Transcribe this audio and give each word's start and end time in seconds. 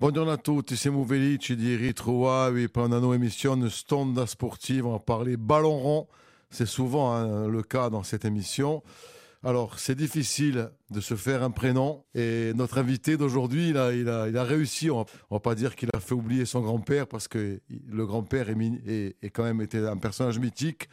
Buongiorno 0.00 0.32
a 0.32 0.38
tutti, 0.38 0.76
siamo 0.76 1.04
felici 1.04 1.54
di 1.54 1.76
ritrovarvi 1.76 2.68
per 2.68 2.84
una 2.84 2.98
nuova 2.98 3.14
émission 3.14 3.68
Stonda 3.70 4.26
Sportive. 4.26 4.86
On 4.86 4.90
va 4.92 4.98
parler 4.98 5.36
ballon 5.36 5.78
rond. 5.78 6.08
C'est 6.48 6.66
souvent 6.66 7.12
hein, 7.14 7.46
le 7.46 7.62
cas 7.62 7.90
dans 7.90 8.02
cette 8.02 8.24
émission. 8.24 8.82
Alors, 9.42 9.78
c'est 9.78 9.94
difficile 9.94 10.70
de 10.90 11.00
se 11.00 11.14
faire 11.14 11.42
un 11.42 11.50
prénom. 11.50 12.04
Et 12.14 12.52
notre 12.54 12.76
invité 12.76 13.16
d'aujourd'hui, 13.16 13.70
il 13.70 13.78
a, 13.78 14.44
réussi. 14.44 14.90
On 14.90 15.00
ne 15.00 15.04
va 15.30 15.40
pas 15.40 15.54
dire 15.54 15.76
qu'il 15.76 15.88
a 15.94 16.00
fait 16.00 16.14
oublier 16.14 16.44
son 16.44 16.60
grand-père, 16.60 17.06
parce 17.06 17.26
que 17.26 17.60
le 17.88 18.06
grand-père 18.06 18.48
est, 18.50 19.30
quand 19.32 19.44
même 19.44 19.62
été 19.62 19.78
un 19.78 19.96
personnage 19.96 20.38
mythique. 20.38 20.90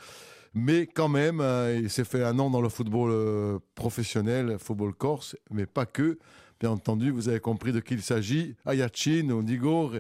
Mais 0.54 0.88
quand 0.88 1.10
même, 1.10 1.42
euh, 1.42 1.78
il 1.78 1.90
s'est 1.90 2.06
fait 2.06 2.24
un 2.24 2.34
nom 2.34 2.50
dans 2.50 2.62
le 2.62 2.70
football 2.70 3.12
euh, 3.12 3.60
professionnel, 3.76 4.58
football 4.58 4.94
corse, 4.94 5.36
mais 5.52 5.66
pas 5.66 5.86
que. 5.86 6.18
Bien 6.60 6.72
entendu, 6.72 7.12
vous 7.12 7.30
avez 7.30 7.42
compris 7.42 7.74
de 7.74 7.80
qui 7.82 7.96
il 7.96 8.02
s'agit. 8.02 8.56
Ayachin, 8.66 9.42
Digor, 9.44 9.98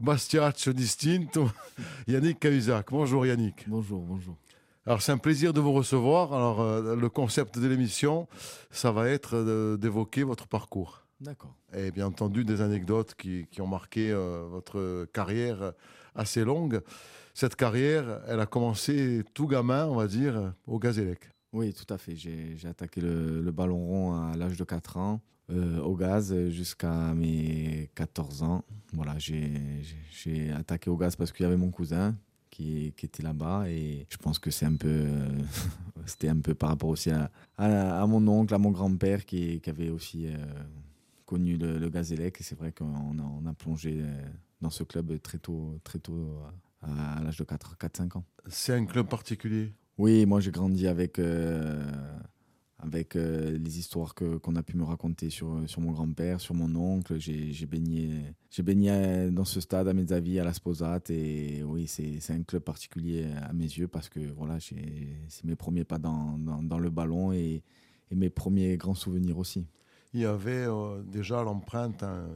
Bastiaccio 0.00 0.72
Distinto, 0.72 1.48
Yannick 2.08 2.40
Cahuzac. 2.40 2.88
Bonjour 2.90 3.24
Yannick. 3.24 3.64
Bonjour, 3.68 4.02
bonjour. 4.02 4.36
Alors 4.86 5.00
c'est 5.00 5.12
un 5.12 5.18
plaisir 5.18 5.52
de 5.52 5.60
vous 5.60 5.72
recevoir. 5.72 6.32
Alors 6.34 6.60
euh, 6.60 6.94
le 6.94 7.08
concept 7.08 7.58
de 7.58 7.66
l'émission, 7.66 8.28
ça 8.70 8.92
va 8.92 9.08
être 9.08 9.76
d'évoquer 9.76 10.24
votre 10.24 10.46
parcours. 10.46 11.06
D'accord. 11.20 11.54
Et 11.72 11.90
bien 11.90 12.06
entendu 12.06 12.44
des 12.44 12.60
anecdotes 12.60 13.14
qui, 13.14 13.46
qui 13.50 13.60
ont 13.62 13.66
marqué 13.66 14.10
euh, 14.10 14.44
votre 14.50 15.06
carrière 15.12 15.72
assez 16.14 16.44
longue. 16.44 16.82
Cette 17.32 17.56
carrière, 17.56 18.20
elle 18.28 18.40
a 18.40 18.46
commencé 18.46 19.22
tout 19.32 19.46
gamin, 19.46 19.86
on 19.86 19.94
va 19.94 20.06
dire, 20.06 20.52
au 20.66 20.78
Gazélec. 20.78 21.30
Oui, 21.52 21.72
tout 21.72 21.92
à 21.92 21.98
fait. 21.98 22.14
J'ai 22.16 22.68
attaqué 22.68 23.00
le, 23.00 23.40
le, 23.40 23.52
ballon 23.52 23.78
rond 23.78 24.12
à 24.12 24.36
l'âge 24.36 24.56
de 24.56 24.64
4 24.64 24.96
ans. 24.98 25.20
Euh, 25.50 25.78
au 25.80 25.94
gaz 25.94 26.34
jusqu'à 26.48 27.12
mes 27.12 27.90
14 27.94 28.42
ans. 28.42 28.64
Voilà, 28.94 29.16
j'ai 29.18 30.50
attaqué 30.52 30.88
au 30.88 30.96
gaz 30.96 31.16
parce 31.16 31.32
qu'il 31.32 31.44
y 31.44 31.46
avait 31.46 31.58
mon 31.58 31.70
cousin 31.70 32.16
qui, 32.54 32.94
qui 32.96 33.06
était 33.06 33.22
là-bas 33.22 33.68
et 33.68 34.06
je 34.08 34.16
pense 34.16 34.38
que 34.38 34.50
c'est 34.50 34.66
un 34.66 34.76
peu, 34.76 35.06
c'était 36.06 36.28
un 36.28 36.38
peu 36.38 36.54
par 36.54 36.70
rapport 36.70 36.88
aussi 36.88 37.10
à, 37.10 37.30
à, 37.58 38.02
à 38.02 38.06
mon 38.06 38.26
oncle, 38.28 38.54
à 38.54 38.58
mon 38.58 38.70
grand-père 38.70 39.24
qui, 39.24 39.60
qui, 39.60 39.70
avait 39.70 39.90
aussi 39.90 40.28
euh, 40.28 40.36
connu 41.26 41.56
le, 41.56 41.78
le 41.78 41.88
Gazélec 41.90 42.40
et 42.40 42.44
c'est 42.44 42.58
vrai 42.58 42.72
qu'on 42.72 43.18
a, 43.18 43.22
on 43.22 43.46
a 43.46 43.52
plongé 43.54 44.02
dans 44.60 44.70
ce 44.70 44.84
club 44.84 45.20
très 45.20 45.38
tôt, 45.38 45.78
très 45.82 45.98
tôt 45.98 46.38
à, 46.82 47.16
à 47.18 47.22
l'âge 47.22 47.38
de 47.38 47.44
4-5 47.44 48.18
ans. 48.18 48.24
C'est 48.48 48.74
un 48.74 48.84
club 48.86 49.08
particulier? 49.08 49.72
Oui, 49.98 50.26
moi 50.26 50.40
j'ai 50.40 50.50
grandi 50.50 50.86
avec. 50.86 51.18
Euh, 51.18 51.84
avec 52.84 53.16
euh, 53.16 53.58
les 53.58 53.78
histoires 53.78 54.14
que 54.14 54.36
qu'on 54.36 54.56
a 54.56 54.62
pu 54.62 54.76
me 54.76 54.84
raconter 54.84 55.30
sur 55.30 55.58
sur 55.66 55.80
mon 55.80 55.92
grand-père, 55.92 56.40
sur 56.40 56.54
mon 56.54 56.74
oncle. 56.76 57.18
J'ai 57.18 57.66
baigné 57.66 58.10
j'ai 58.50 58.62
baigné 58.62 59.30
dans 59.30 59.44
ce 59.44 59.60
stade 59.60 59.88
à 59.88 59.94
mes 59.94 60.12
avis 60.12 60.38
à 60.38 60.44
la 60.44 60.52
Sposate 60.52 61.10
et 61.10 61.62
oui 61.64 61.86
c'est 61.86 62.20
c'est 62.20 62.32
un 62.34 62.42
club 62.42 62.62
particulier 62.62 63.26
à 63.42 63.52
mes 63.52 63.64
yeux 63.64 63.88
parce 63.88 64.08
que 64.08 64.20
voilà 64.20 64.58
c'est 64.60 65.44
mes 65.44 65.56
premiers 65.56 65.84
pas 65.84 65.98
dans, 65.98 66.38
dans, 66.38 66.62
dans 66.62 66.78
le 66.78 66.90
ballon 66.90 67.32
et, 67.32 67.62
et 68.10 68.14
mes 68.14 68.30
premiers 68.30 68.76
grands 68.76 68.94
souvenirs 68.94 69.38
aussi. 69.38 69.66
Il 70.12 70.20
y 70.20 70.26
avait 70.26 70.66
euh, 70.68 71.02
déjà 71.02 71.42
l'empreinte, 71.42 72.04
hein, 72.04 72.28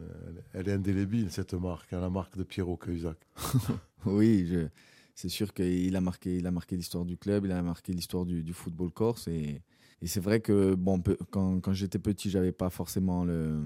elle 0.52 0.68
est 0.68 0.72
indélébile 0.72 1.30
cette 1.30 1.54
marque, 1.54 1.92
hein, 1.92 2.00
la 2.00 2.10
marque 2.10 2.36
de 2.36 2.42
Pierrot 2.42 2.76
Cahuzac. 2.76 3.18
oui, 4.04 4.46
je, 4.48 4.66
c'est 5.14 5.28
sûr 5.28 5.54
qu'il 5.54 5.94
a 5.94 6.00
marqué, 6.00 6.36
il 6.36 6.46
a 6.46 6.50
marqué 6.50 6.76
l'histoire 6.76 7.04
du 7.04 7.16
club, 7.16 7.44
il 7.44 7.52
a 7.52 7.62
marqué 7.62 7.92
l'histoire 7.92 8.24
du, 8.24 8.42
du, 8.42 8.52
football 8.52 8.90
corse 8.90 9.28
et, 9.28 9.62
et 10.00 10.06
c'est 10.06 10.20
vrai 10.20 10.40
que 10.40 10.74
bon, 10.74 11.02
quand, 11.30 11.60
quand 11.60 11.72
j'étais 11.72 11.98
petit, 11.98 12.30
j'avais 12.30 12.52
pas 12.52 12.70
forcément 12.70 13.24
le, 13.24 13.60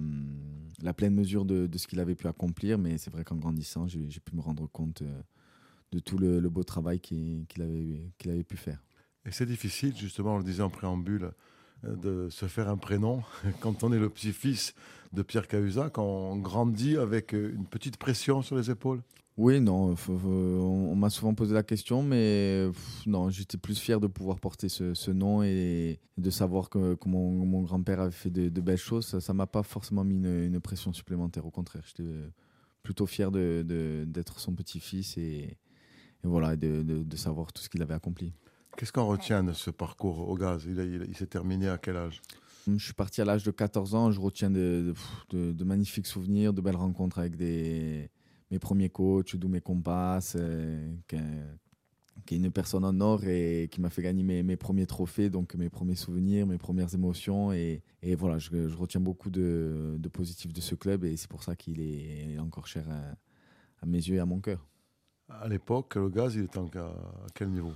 la 0.83 0.95
pleine 0.95 1.15
mesure 1.15 1.45
de, 1.45 1.67
de 1.67 1.79
ce 1.79 1.87
qu'il 1.87 2.01
avait 2.01 2.15
pu 2.15 2.27
accomplir, 2.27 2.79
mais 2.79 2.99
c'est 2.99 3.13
vrai 3.13 3.25
qu'en 3.25 3.37
grandissant, 3.37 3.87
j'ai 3.87 4.21
pu 4.21 4.35
me 4.35 4.41
rendre 4.41 4.67
compte 4.67 5.03
euh, 5.03 5.23
de 5.93 5.99
tout 5.99 6.17
le, 6.19 6.41
beau 6.49 6.65
travail 6.65 7.01
qu'il 7.01 7.45
qu 7.49 7.61
avait, 7.61 8.11
qu'il 8.19 8.31
avait 8.31 8.45
pu 8.45 8.57
faire. 8.57 8.83
Et 9.27 9.31
c'est 9.31 9.47
difficile, 9.47 9.97
justement, 9.97 10.35
on 10.35 10.39
le 10.39 10.45
disait 10.45 10.63
en 10.63 10.71
préambule, 10.71 11.33
de 11.85 12.29
se 12.31 12.47
faire 12.47 12.69
un 12.69 12.77
prénom 12.77 13.23
quand 13.61 13.85
on 13.85 13.93
est 13.93 13.99
le 13.99 14.09
petit-fils 14.09 14.75
de 15.13 15.23
Pierre 15.23 15.49
Cahuzac, 15.49 15.93
quand 15.93 16.05
on 16.05 16.37
grandit 16.37 16.97
avec 16.97 17.35
euh, 17.35 17.53
une 17.55 17.67
petite 17.67 17.97
pression 17.97 18.43
sur 18.43 18.57
les 18.57 18.71
épaules 18.71 19.03
oui, 19.39 19.61
non, 19.61 19.95
on 20.11 20.95
m'a 20.95 21.09
souvent 21.09 21.33
posé 21.33 21.55
la 21.55 21.63
question, 21.63 22.03
mais 22.03 22.69
non, 23.07 23.31
j'étais 23.31 23.57
plus 23.57 23.79
fier 23.79 23.99
de 23.99 24.07
pouvoir 24.07 24.39
porter 24.39 24.69
ce, 24.69 25.11
nom 25.11 25.43
et 25.43 26.01
de 26.19 26.31
savoir 26.31 26.69
que, 26.69 26.99
mon, 27.07 27.63
grand-père 27.63 28.01
avait 28.01 28.11
fait 28.11 28.29
de, 28.29 28.61
belles 28.61 28.77
choses. 28.77 29.19
Ça 29.21 29.33
m'a 29.33 29.47
pas 29.47 29.63
forcément 29.63 30.05
mis 30.05 30.17
une, 30.17 30.61
pression 30.61 30.93
supplémentaire. 30.93 31.47
Au 31.47 31.51
contraire, 31.51 31.83
j'étais 31.87 32.11
plutôt 32.83 33.07
fier 33.07 33.31
d'être 33.31 33.55
de, 33.65 34.25
son 34.37 34.55
petit-fils 34.55 35.17
et, 35.17 35.23
et, 35.23 35.57
voilà, 36.25 36.55
de 36.55 37.17
savoir 37.17 37.55
tout 37.55 37.63
ce 37.63 37.71
qu'il 37.71 37.81
avait 37.81 37.95
accompli. 37.95 38.35
Qu'est-ce 38.77 38.93
qu'on 38.93 39.07
retient 39.07 39.45
de 39.45 39.53
ce 39.53 39.71
parcours 39.71 40.29
au 40.29 40.35
gaz? 40.37 40.65
Il, 40.67 40.79
il, 40.79 41.07
il 41.09 41.17
s'est 41.17 41.27
terminé 41.27 41.69
à 41.69 41.79
quel 41.79 41.97
âge? 41.97 42.21
Je 42.67 42.83
suis 42.83 42.95
parti 42.95 43.21
à 43.21 43.25
l'âge 43.25 43.43
de 43.43 43.51
14 43.51 43.95
ans. 43.95 44.11
Je 44.11 44.21
retiens 44.21 44.51
de, 44.51 44.95
de 45.31 45.65
magnifiques 45.65 46.07
souvenirs, 46.07 46.53
de 46.53 46.61
belles 46.61 46.77
rencontres 46.77 47.19
avec 47.19 47.37
des 47.37 48.09
mes 48.53 48.59
premiers 48.59 48.91
coachs, 48.91 49.35
d'où 49.35 49.49
mes 49.49 49.63
compasses, 49.63 50.37
euh, 50.39 50.95
qui, 51.09 51.17
qui, 52.27 52.35
est 52.35 52.37
une 52.37 52.51
personne 52.51 52.85
en 52.85 53.01
or 53.01 53.25
et 53.25 53.69
qui 53.73 53.81
m'a 53.81 53.89
fait 53.89 54.03
gagner 54.03 54.23
mes, 54.23 54.43
mes, 54.43 54.57
premiers 54.57 54.85
trophées, 54.85 55.31
donc 55.31 55.55
mes 55.55 55.71
premiers 55.71 55.95
souvenirs, 55.95 56.47
mes 56.47 56.59
premières 56.59 56.95
émotions. 56.95 57.51
Et, 57.53 57.83
et 58.03 58.15
voilà, 58.15 58.39
je, 58.39 58.69
je, 58.69 58.77
retiens 58.77 59.01
beaucoup 59.01 59.31
de, 59.31 59.99
positifs 60.13 60.53
de 60.53 60.61
ce 60.61 60.75
club 60.75 61.05
et 61.05 61.17
c'est 61.17 61.31
pour 61.31 61.43
ça 61.43 61.57
qu'il 61.57 61.81
est 61.81 62.39
encore 62.39 62.67
cher 62.67 62.85
à, 62.91 63.15
à, 63.83 63.87
mes 63.87 63.97
yeux 63.97 64.17
et 64.17 64.21
à 64.21 64.27
mon 64.27 64.41
cœur. 64.41 64.67
À 65.31 65.49
l'époque, 65.49 65.95
le 65.95 66.11
gaz, 66.11 66.35
il 66.35 66.45
était 66.45 66.59
à 66.59 66.95
quel 67.35 67.49
niveau? 67.49 67.73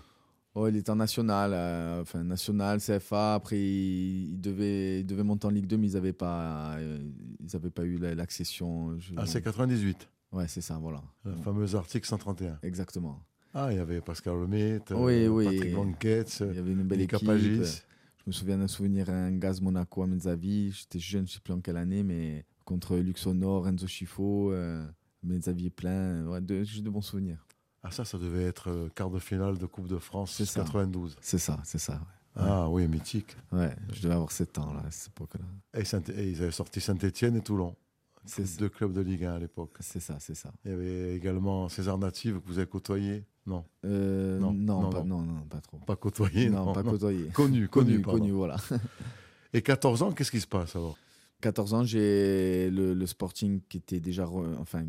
Oh, 0.59 0.67
il 0.69 0.77
était 0.77 0.89
en 0.89 0.97
national, 0.97 1.51
euh, 1.53 2.01
enfin 2.01 2.25
national, 2.25 2.81
CFA. 2.81 3.35
Après, 3.35 3.59
il, 3.59 4.31
il, 4.31 4.41
devait, 4.41 5.01
il 5.01 5.07
devait 5.07 5.23
monter 5.23 5.47
en 5.47 5.51
Ligue 5.51 5.67
2, 5.67 5.77
mais 5.77 5.89
ils 5.89 5.93
n'avaient 5.93 6.15
pas, 6.15 6.77
euh, 6.79 6.99
ils 7.41 7.55
avaient 7.55 7.69
pas 7.69 7.85
eu 7.85 7.99
l'accession. 7.99 8.97
Ah, 9.19 9.27
c'est 9.27 9.43
98 9.43 10.09
Ouais, 10.33 10.49
c'est 10.49 10.63
ça, 10.63 10.79
voilà. 10.79 11.03
Le 11.27 11.33
ouais. 11.33 11.43
fameux 11.43 11.75
article 11.75 12.07
131. 12.07 12.59
Exactement. 12.63 13.23
Ah, 13.53 13.69
il 13.71 13.77
y 13.77 13.81
avait 13.81 14.01
Pascal 14.01 14.41
Lemaitre, 14.41 14.95
oui, 14.97 15.29
oui. 15.29 15.45
Patrick 15.45 15.75
Blanquette, 15.75 16.43
il 16.51 16.57
y 16.57 16.59
avait 16.59 16.73
une 16.73 16.85
belle 16.85 17.03
équipe. 17.03 17.27
Pagis. 17.27 17.83
Je 18.19 18.25
me 18.27 18.33
souviens 18.33 18.57
d'un 18.57 18.67
souvenir 18.67 19.11
un 19.11 19.33
gaz 19.33 19.61
Monaco 19.61 20.05
à 20.05 20.07
Menzavi. 20.07 20.73
J'étais 20.73 20.99
jeune, 20.99 21.27
je 21.27 21.33
ne 21.33 21.35
sais 21.35 21.41
plus 21.41 21.53
en 21.53 21.61
quelle 21.61 21.77
année, 21.77 22.03
mais 22.03 22.47
contre 22.65 22.97
Luxonor, 22.97 23.69
Enzo 23.69 23.87
Schifo, 23.87 24.53
euh, 24.53 24.87
Menzavi 25.23 25.69
plein. 25.69 26.27
Ouais, 26.27 26.41
de, 26.41 26.65
juste 26.65 26.83
de 26.83 26.91
bons 26.91 27.03
souvenirs. 27.03 27.47
Ah, 27.87 27.91
ça, 27.93 28.05
ça 28.05 28.19
devait 28.19 28.45
être 28.45 28.71
euh, 28.71 28.89
quart 28.95 29.11
de 29.11 29.19
finale 29.19 29.59
de 29.59 29.67
Coupe 29.67 29.87
de 29.87 29.99
France 29.99 30.37
92. 30.37 31.17
C'est 31.21 31.39
ça, 31.39 31.59
c'est 31.65 31.79
ça. 31.79 32.01
Ouais. 32.35 32.43
Ah 32.45 32.69
oui, 32.69 32.89
mythique. 32.89 33.37
Ouais, 33.53 33.75
je 33.93 34.03
devais 34.03 34.15
avoir 34.15 34.33
7 34.33 34.59
ans 34.59 34.73
là, 34.75 34.83
à 34.87 34.91
cette 34.91 35.09
époque-là. 35.09 35.45
Et, 35.81 36.11
et, 36.13 36.31
ils 36.31 36.43
avaient 36.43 36.51
sorti 36.51 36.81
Saint-Etienne 36.81 37.37
et 37.37 37.41
Toulon. 37.41 37.77
C'est 38.25 38.59
deux 38.59 38.69
clubs 38.69 38.93
de 38.93 39.01
Ligue 39.01 39.25
1 39.25 39.35
à 39.35 39.39
l'époque. 39.39 39.77
C'est 39.79 40.01
ça, 40.01 40.17
c'est 40.19 40.35
ça. 40.35 40.53
Il 40.65 40.73
y 40.73 40.75
avait 40.75 41.15
également 41.15 41.69
César 41.69 41.97
Native 41.97 42.41
que 42.41 42.49
vous 42.49 42.59
avez 42.59 42.67
côtoyé 42.67 43.25
non. 43.47 43.65
Euh, 43.85 44.41
non. 44.41 44.53
non. 44.53 44.83
Non, 44.83 44.91
pas, 44.91 45.03
non. 45.05 45.23
non, 45.23 45.43
pas 45.49 45.61
trop. 45.61 45.79
Pas 45.79 45.95
côtoyé 45.97 46.51
Non, 46.51 46.67
non 46.67 46.73
pas 46.73 46.83
côtoyé. 46.83 47.27
Connu, 47.33 47.69
connu, 47.69 48.01
connu, 48.01 48.03
connu 48.03 48.33
voilà. 48.33 48.57
Et 49.53 49.63
14 49.63 50.03
ans, 50.03 50.13
qu'est-ce 50.13 50.33
qui 50.33 50.41
se 50.41 50.47
passe 50.47 50.75
alors? 50.75 50.99
14 51.41 51.75
ans, 51.75 51.85
j'ai 51.85 52.69
le, 52.71 52.95
le, 52.95 53.07
Sporting 53.07 53.61
qui 53.69 53.77
était 53.77 54.01
déjà, 54.01 54.27
re, 54.27 54.45
enfin, 54.59 54.85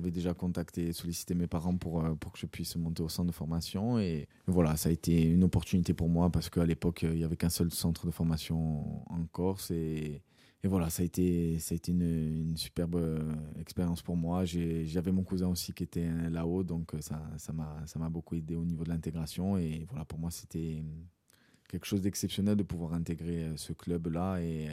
qui 0.00 0.10
déjà 0.10 0.34
contacté, 0.34 0.92
sollicité 0.92 1.34
mes 1.34 1.46
parents 1.46 1.76
pour, 1.76 2.04
euh, 2.04 2.14
pour 2.14 2.32
que 2.32 2.38
je 2.38 2.46
puisse 2.46 2.76
monter 2.76 3.02
au 3.02 3.08
centre 3.08 3.28
de 3.28 3.34
formation. 3.34 3.98
Et 3.98 4.28
voilà, 4.46 4.76
ça 4.76 4.88
a 4.88 4.92
été 4.92 5.22
une 5.22 5.44
opportunité 5.44 5.94
pour 5.94 6.08
moi 6.08 6.30
parce 6.30 6.50
qu'à 6.50 6.66
l'époque, 6.66 7.02
il 7.02 7.16
n'y 7.16 7.24
avait 7.24 7.36
qu'un 7.36 7.50
seul 7.50 7.70
centre 7.72 8.06
de 8.06 8.10
formation 8.10 9.04
en 9.10 9.24
Corse. 9.32 9.70
Et, 9.70 10.22
et 10.62 10.68
voilà, 10.68 10.90
ça 10.90 11.02
a 11.02 11.06
été, 11.06 11.58
ça 11.58 11.74
a 11.74 11.76
été 11.76 11.92
une, 11.92 12.48
une 12.50 12.56
superbe 12.56 13.00
expérience 13.58 14.02
pour 14.02 14.16
moi. 14.16 14.44
J'avais 14.44 15.12
mon 15.12 15.22
cousin 15.22 15.48
aussi 15.48 15.72
qui 15.72 15.84
était 15.84 16.08
là-haut, 16.30 16.64
donc 16.64 16.92
ça 17.00 17.52
m'a 17.52 17.86
ça 17.86 17.98
beaucoup 18.08 18.34
aidé 18.34 18.56
au 18.56 18.64
niveau 18.64 18.84
de 18.84 18.88
l'intégration. 18.88 19.56
Et 19.56 19.86
voilà, 19.88 20.04
pour 20.04 20.18
moi, 20.18 20.30
c'était 20.30 20.82
quelque 21.68 21.86
chose 21.86 22.02
d'exceptionnel 22.02 22.56
de 22.56 22.62
pouvoir 22.62 22.94
intégrer 22.94 23.52
ce 23.56 23.72
club-là 23.72 24.40
et, 24.40 24.68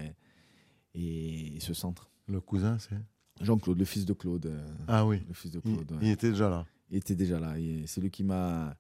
et, 0.94 1.56
et, 1.56 1.60
ce 1.60 1.74
centre. 1.74 2.10
Le 2.28 2.40
cousin, 2.40 2.78
c'est? 2.80 2.96
Jean-Claude, 3.44 3.78
le 3.78 3.86
fils 3.86 4.06
de 4.06 4.14
Claude. 4.14 4.52
Ah 4.88 5.06
oui. 5.06 5.22
Le 5.28 5.34
fils 5.34 5.52
de 5.52 5.60
Claude. 5.60 5.86
Il, 5.90 5.96
ouais. 5.96 6.02
il 6.04 6.10
était 6.12 6.30
déjà 6.30 6.50
là. 6.50 6.66
Il 6.90 6.98
était 6.98 7.16
déjà 7.16 7.40
là. 7.40 7.54
C'est 7.86 8.02
lui 8.02 8.10
qui 8.10 8.24
m'a 8.24 8.76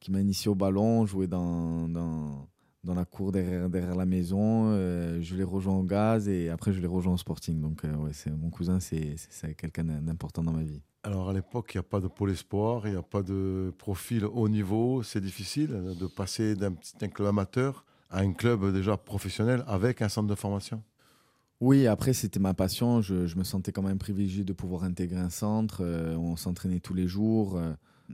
qui 0.00 0.12
m'a 0.12 0.20
initié 0.20 0.48
au 0.48 0.54
ballon, 0.54 1.06
joué 1.06 1.26
dans, 1.26 1.88
dans 1.88 2.48
dans 2.84 2.94
la 2.94 3.04
cour 3.04 3.32
derrière, 3.32 3.68
derrière 3.68 3.96
la 3.96 4.06
maison. 4.06 4.72
je 5.20 5.34
l'ai 5.34 5.44
rejoint 5.44 5.76
au 5.76 5.82
gaz 5.82 6.28
et 6.28 6.48
après 6.48 6.72
je 6.72 6.80
l'ai 6.80 6.86
rejoint 6.86 7.14
au 7.14 7.18
sporting. 7.18 7.60
Donc 7.60 7.82
ouais, 7.82 8.12
c'est 8.12 8.30
mon 8.30 8.50
cousin, 8.50 8.78
c'est 8.80 9.16
quelqu'un 9.56 9.84
d'important 9.84 10.42
dans 10.42 10.52
ma 10.52 10.62
vie. 10.62 10.80
Alors 11.02 11.30
à 11.30 11.32
l'époque, 11.32 11.70
il 11.74 11.78
n'y 11.78 11.80
a 11.80 11.84
pas 11.84 12.00
de 12.00 12.08
pôle 12.08 12.30
espoir, 12.30 12.86
il 12.86 12.92
n'y 12.92 12.96
a 12.96 13.02
pas 13.02 13.22
de 13.22 13.72
profil 13.78 14.24
haut 14.24 14.48
niveau. 14.48 15.02
C'est 15.02 15.20
difficile 15.20 15.68
de 15.98 16.06
passer 16.06 16.54
d'un 16.54 16.74
club 17.08 17.28
amateur 17.28 17.84
à 18.10 18.20
un 18.20 18.32
club 18.32 18.72
déjà 18.72 18.96
professionnel 18.96 19.64
avec 19.66 20.02
un 20.02 20.08
centre 20.08 20.28
de 20.28 20.34
formation. 20.34 20.82
Oui, 21.60 21.88
après, 21.88 22.12
c'était 22.12 22.38
ma 22.38 22.54
passion. 22.54 23.00
Je, 23.02 23.36
me 23.36 23.42
sentais 23.42 23.72
quand 23.72 23.82
même 23.82 23.98
privilégié 23.98 24.44
de 24.44 24.52
pouvoir 24.52 24.84
intégrer 24.84 25.18
un 25.18 25.30
centre. 25.30 25.80
Euh, 25.82 26.14
on 26.16 26.36
s'entraînait 26.36 26.78
tous 26.78 26.94
les 26.94 27.08
jours. 27.08 27.56
Euh, 27.56 27.72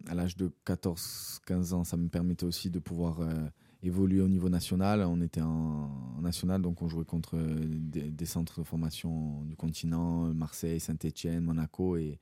à 0.08 0.14
l'âge 0.14 0.36
de 0.36 0.50
14-15 0.66 1.74
ans, 1.74 1.84
ça 1.84 1.98
me 1.98 2.08
permettait 2.08 2.44
aussi 2.46 2.70
de 2.70 2.78
pouvoir 2.78 3.20
euh, 3.20 3.34
évoluer 3.82 4.22
au 4.22 4.28
niveau 4.28 4.48
national. 4.48 5.02
On 5.02 5.20
était 5.20 5.42
en, 5.42 5.90
national, 6.22 6.62
donc 6.62 6.80
on 6.80 6.88
jouait 6.88 7.04
contre 7.04 7.36
des, 7.36 8.26
centres 8.26 8.60
de 8.60 8.64
formation 8.64 9.42
du 9.42 9.56
continent, 9.56 10.32
Marseille, 10.32 10.80
Saint-Etienne, 10.80 11.44
Monaco. 11.44 11.96
Et, 11.96 12.18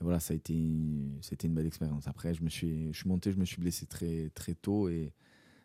voilà, 0.00 0.20
ça 0.20 0.34
a 0.34 0.36
été, 0.36 0.54
c'était 1.22 1.46
une 1.46 1.54
belle 1.54 1.66
expérience. 1.66 2.08
Après, 2.08 2.34
je 2.34 2.42
me 2.42 2.50
suis, 2.50 2.92
je 2.92 2.98
suis 2.98 3.08
monté, 3.08 3.32
je 3.32 3.38
me 3.38 3.44
suis 3.44 3.60
blessé 3.60 3.86
très, 3.86 4.30
très 4.34 4.54
tôt 4.54 4.88
et 4.88 5.12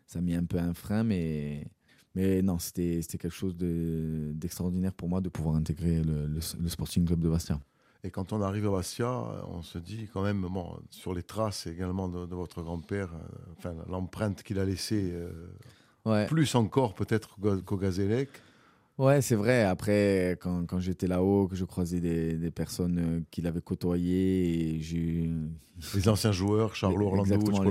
ça 0.06 0.20
a 0.20 0.22
mis 0.22 0.34
un 0.34 0.44
peu 0.44 0.58
un 0.58 0.72
frein, 0.72 1.02
mais 1.02 1.66
mais 2.14 2.42
non, 2.42 2.58
c'était 2.58 3.00
quelque 3.02 3.30
chose 3.30 3.56
d'extraordinaire 3.56 4.92
pour 4.92 5.08
moi 5.08 5.20
de 5.20 5.28
pouvoir 5.28 5.56
intégrer 5.56 6.02
le, 6.02 6.40
Sporting 6.68 7.06
Club 7.06 7.20
de 7.20 7.28
Bastia. 7.28 7.58
Et 8.04 8.10
quand 8.10 8.32
on 8.32 8.42
arrive 8.42 8.66
à 8.66 8.70
Bastia, 8.70 9.10
on 9.48 9.62
se 9.62 9.78
dit 9.78 10.08
quand 10.12 10.22
même, 10.22 10.42
bon, 10.42 10.76
sur 10.90 11.14
les 11.14 11.22
traces 11.22 11.66
également 11.66 12.08
de, 12.08 12.34
votre 12.34 12.62
grand-père, 12.62 13.10
euh, 13.14 13.52
enfin, 13.58 13.74
l'empreinte 13.88 14.42
qu'il 14.42 14.58
a 14.58 14.64
laissée, 14.64 15.12
euh, 16.04 16.26
plus 16.26 16.54
encore 16.56 16.94
peut-être 16.94 17.36
qu'au 17.64 17.76
Gazélec. 17.76 18.28
Ouais, 18.98 19.22
c'est 19.22 19.36
vrai. 19.36 19.62
Après, 19.62 20.36
quand, 20.40 20.66
quand 20.66 20.80
j'étais 20.80 21.06
là-haut, 21.06 21.48
que 21.48 21.56
je 21.56 21.64
croisais 21.64 22.00
des, 22.00 22.34
des 22.34 22.50
personnes 22.50 22.98
euh, 22.98 23.20
qu'il 23.30 23.46
avait 23.46 23.60
côtoyées, 23.60 24.78
j'ai 24.80 25.30
les 25.94 26.08
anciens 26.08 26.32
joueurs, 26.32 26.74
Charles 26.74 27.02
Orlando, 27.02 27.38
Paul 27.38 27.66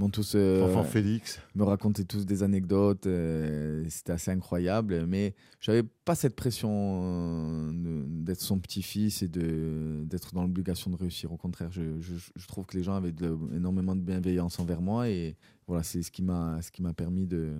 Marchione 0.00 0.10
tous 0.10 0.32
euh, 0.34 0.82
Félix 0.84 1.40
me 1.54 1.64
racontaient 1.64 2.04
tous 2.04 2.24
des 2.24 2.42
anecdotes. 2.42 3.06
Euh, 3.06 3.84
c'était 3.88 4.12
assez 4.12 4.30
incroyable. 4.30 5.06
Mais 5.06 5.34
j'avais 5.60 5.82
pas 5.82 6.14
cette 6.14 6.34
pression 6.34 7.02
euh, 7.04 8.04
d'être 8.06 8.40
son 8.40 8.58
petit-fils 8.58 9.22
et 9.22 9.28
d'être 9.28 10.34
dans 10.34 10.42
l'obligation 10.42 10.90
de 10.90 10.96
réussir. 10.96 11.32
Au 11.32 11.36
contraire, 11.36 11.70
je, 11.70 12.00
je, 12.00 12.46
trouve 12.46 12.66
que 12.66 12.76
les 12.76 12.82
gens 12.82 12.94
avaient 12.94 13.14
énormément 13.54 13.94
de 13.94 14.00
bienveillance 14.00 14.58
envers 14.58 14.80
moi. 14.80 15.08
Et 15.08 15.36
voilà, 15.66 15.82
c'est 15.82 16.02
ce 16.02 16.10
qui 16.10 16.22
m'a 16.22 16.60
ce 16.62 16.70
qui 16.70 16.82
m'a 16.82 16.92
permis 16.92 17.26
de, 17.26 17.52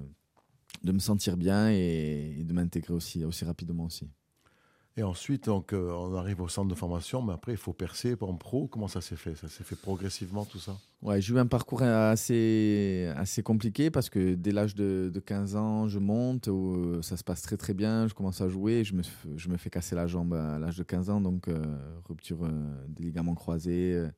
de 0.82 0.92
me 0.92 0.98
sentir 0.98 1.36
bien 1.36 1.70
et, 1.70 2.36
et 2.38 2.44
de 2.44 2.52
m'intégrer 2.52 2.94
aussi, 2.94 3.24
aussi 3.24 3.44
rapidement 3.44 3.84
aussi. 3.84 4.08
Ensuite, 5.02 5.46
donc, 5.46 5.72
euh, 5.72 5.92
on 5.92 6.14
arrive 6.14 6.40
au 6.40 6.48
centre 6.48 6.68
de 6.68 6.74
formation, 6.74 7.22
mais 7.22 7.32
après, 7.32 7.52
il 7.52 7.58
faut 7.58 7.72
percer 7.72 8.16
en 8.20 8.34
pro. 8.34 8.66
Comment 8.66 8.88
ça 8.88 9.00
s'est 9.00 9.16
fait? 9.16 9.34
Ça 9.34 9.48
s'est 9.48 9.64
fait 9.64 9.76
progressivement, 9.76 10.44
tout 10.44 10.58
ça? 10.58 10.76
Ouais, 11.02 11.20
j'ai 11.20 11.34
eu 11.34 11.38
un 11.38 11.46
parcours 11.46 11.82
assez, 11.82 13.10
assez 13.16 13.42
compliqué 13.42 13.90
parce 13.90 14.10
que 14.10 14.34
dès 14.34 14.52
l'âge 14.52 14.74
de, 14.74 15.10
15 15.24 15.56
ans, 15.56 15.88
je 15.88 15.98
monte, 15.98 16.48
où 16.48 17.00
ça 17.02 17.16
se 17.16 17.24
passe 17.24 17.42
très 17.42 17.56
très 17.56 17.74
bien, 17.74 18.06
je 18.06 18.14
commence 18.14 18.40
à 18.40 18.48
jouer, 18.48 18.84
je 18.84 18.94
me, 18.94 19.02
je 19.36 19.48
me 19.48 19.56
fais 19.56 19.70
casser 19.70 19.94
la 19.94 20.06
jambe 20.06 20.34
à 20.34 20.58
l'âge 20.58 20.76
de 20.76 20.82
15 20.82 21.08
ans, 21.10 21.20
donc 21.20 21.48
euh, 21.48 21.62
rupture 22.06 22.44
euh, 22.44 22.50
des 22.88 23.04
ligaments 23.04 23.34
croisés, 23.34 24.08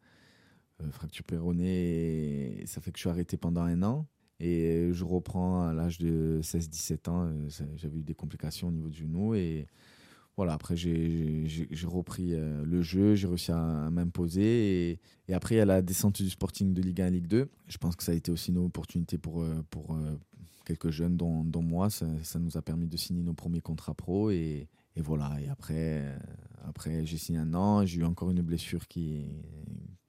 fracture 0.91 1.25
péronée, 1.25 2.65
ça 2.67 2.81
fait 2.81 2.91
que 2.91 2.99
je 2.99 3.03
suis 3.03 3.11
arrêté 3.11 3.37
pendant 3.37 3.63
un 3.63 3.83
an. 3.83 4.07
Et 4.41 4.89
je 4.93 5.05
reprends 5.05 5.63
à 5.69 5.73
l'âge 5.73 5.99
de 5.99 6.41
16-17 6.43 7.11
ans, 7.11 7.33
j'avais 7.77 7.99
eu 7.99 8.03
des 8.03 8.15
complications 8.15 8.69
au 8.69 8.73
niveau 8.73 8.89
du 8.89 9.03
genou 9.03 9.37
et 9.37 9.69
voilà, 10.37 10.55
après, 10.55 10.77
j'ai 10.77 11.47
repris 11.85 12.33
euh, 12.33 12.65
le 12.65 12.81
jeu, 12.81 13.15
j'ai 13.15 13.27
réussi 13.27 13.53
à, 13.53 13.91
m'imposer. 13.91 14.99
Et, 15.29 15.35
après, 15.35 15.57
il 15.57 15.59
y 15.59 15.61
a 15.61 15.67
la 15.67 15.83
descente 15.83 16.23
du 16.23 16.31
Sporting 16.31 16.73
de 16.73 16.81
Ligue 16.81 17.03
1 17.03 17.07
à 17.07 17.11
Ligue 17.11 17.27
2. 17.27 17.51
Je 17.69 17.79
pense 17.79 17.97
que 17.97 18.03
ça 18.03 18.13
a 18.13 18.15
été 18.15 18.31
aussi 18.33 18.51
une 18.51 18.59
opportunité 18.59 19.19
pour, 19.19 19.43
euh, 19.43 19.63
euh, 19.91 20.17
quelques 20.65 20.91
jeunes, 20.91 21.17
dont, 21.19 21.63
moi. 21.63 21.91
Ça, 21.91 22.39
nous 22.39 22.57
a 22.57 22.63
permis 22.63 22.87
de 22.87 22.97
signer 22.97 23.23
nos 23.23 23.35
premiers 23.35 23.61
contrats 23.61 23.95
pro. 23.95 24.31
Et, 24.31 24.69
voilà, 24.97 25.39
et 25.41 25.49
après, 25.49 26.03
après 26.65 27.05
j'ai 27.07 27.17
signé 27.19 27.39
un 27.39 27.53
an. 27.55 27.85
J'ai 27.85 28.01
eu 28.01 28.05
encore 28.05 28.31
une 28.31 28.43
blessure 28.43 28.89
qui, 28.89 29.27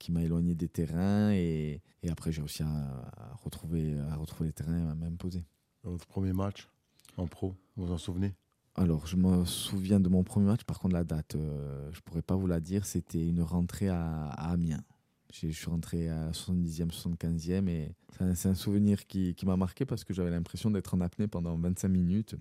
m'a 0.09 0.23
éloigné 0.23 0.55
des 0.55 0.69
terrains. 0.69 1.33
Et, 1.33 1.81
après, 2.09 2.31
j'ai 2.31 2.41
réussi 2.41 2.63
à, 2.63 3.35
retrouver, 3.43 3.97
à 4.09 4.15
retrouver 4.15 4.47
les 4.49 4.53
terrains 4.53 4.87
et 4.87 4.89
à 4.89 4.95
m'imposer. 4.95 5.43
Votre 5.83 6.07
premier 6.07 6.31
match 6.31 6.69
en 7.17 7.27
pro, 7.27 7.55
vous 7.75 7.87
vous 7.87 7.93
en 7.93 7.97
souvenez? 7.97 8.33
Alors, 8.75 9.05
je 9.05 9.17
me 9.17 9.45
souviens 9.45 9.99
de 9.99 10.09
mon 10.09 10.23
premier 10.23 10.47
match. 10.47 10.63
Par 10.63 10.79
contre, 10.79 10.95
la 10.95 11.03
date, 11.03 11.35
euh, 11.35 11.89
je 11.91 11.97
ne 11.97 12.01
pourrais 12.01 12.23
pas 12.23 12.35
vous 12.35 12.47
la 12.47 12.59
dire. 12.59 12.85
C'était 12.85 13.23
une 13.23 13.41
rentrée 13.41 13.89
à, 13.89 14.29
Amiens. 14.29 14.83
Je 15.31 15.47
suis 15.47 15.69
rentré 15.69 16.09
à 16.09 16.31
70e, 16.31 16.89
75e. 16.89 17.67
Et 17.67 17.95
c'est 18.33 18.49
un, 18.49 18.55
souvenir 18.55 19.05
qui, 19.05 19.35
m'a 19.45 19.57
marqué 19.57 19.85
parce 19.85 20.03
que 20.03 20.13
j'avais 20.13 20.31
l'impression 20.31 20.71
d'être 20.71 20.95
en 20.95 21.01
apnée 21.01 21.27
pendant 21.27 21.55
25 21.57 21.87
minutes. 21.87 22.35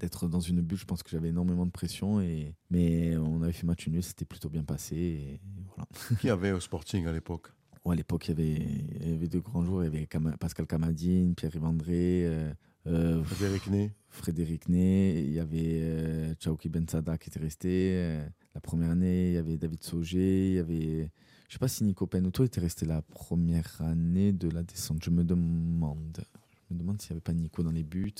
D'être 0.00 0.26
dans 0.26 0.40
une 0.40 0.60
bulle, 0.60 0.78
je 0.78 0.86
pense 0.86 1.04
que 1.04 1.10
j'avais 1.10 1.28
énormément 1.28 1.66
de 1.66 1.70
pression. 1.70 2.20
Et, 2.20 2.56
mais 2.70 3.16
on 3.16 3.42
avait 3.42 3.52
fait 3.52 3.66
match 3.66 3.86
nul, 3.86 4.02
c'était 4.02 4.24
plutôt 4.24 4.48
bien 4.48 4.64
passé. 4.64 4.96
Et 4.96 5.40
voilà. 5.68 5.88
Qui 6.20 6.30
avait 6.30 6.50
au 6.50 6.58
Sporting 6.58 7.06
à 7.06 7.12
l'époque? 7.12 7.52
À 7.86 7.94
l'époque, 7.94 8.28
il, 8.28 8.40
y 8.40 9.12
avait, 9.12 9.28
deux 9.28 9.40
grands 9.40 9.62
joueurs. 9.62 9.84
Il 9.84 9.94
y 9.94 9.96
avait 9.96 10.36
Pascal 10.38 10.66
Camadine, 10.66 11.34
Pierre-Yves 11.34 11.64
André. 11.64 12.26
Euh, 12.26 12.52
Frédéric 12.84 13.66
Ney. 13.68 13.92
Frédéric 14.08 14.68
Ney. 14.68 15.24
Il 15.24 15.32
y 15.32 15.40
avait 15.40 15.80
euh, 15.82 16.34
Chaouki 16.38 16.68
Bensada 16.68 17.16
qui 17.18 17.30
était 17.30 17.40
resté. 17.40 17.92
Euh, 17.94 18.26
la 18.54 18.60
première 18.60 18.90
année, 18.90 19.28
il 19.28 19.34
y 19.34 19.38
avait 19.38 19.56
David 19.56 19.82
Sauger. 19.82 20.48
Il 20.48 20.54
y 20.54 20.58
avait. 20.58 21.10
Je 21.48 21.54
sais 21.54 21.58
pas 21.58 21.68
si 21.68 21.84
Nico 21.84 22.06
Penuto 22.06 22.44
était 22.44 22.60
resté 22.60 22.84
la 22.86 23.02
première 23.02 23.80
année 23.80 24.32
de 24.32 24.48
la 24.50 24.62
descente. 24.62 25.02
Je 25.02 25.10
me 25.10 25.24
demande. 25.24 26.24
Je 26.68 26.74
me 26.74 26.78
demande 26.78 27.00
s'il 27.00 27.12
n'y 27.12 27.14
avait 27.14 27.22
pas 27.22 27.32
Nico 27.32 27.62
dans 27.62 27.70
les 27.70 27.84
buts. 27.84 28.12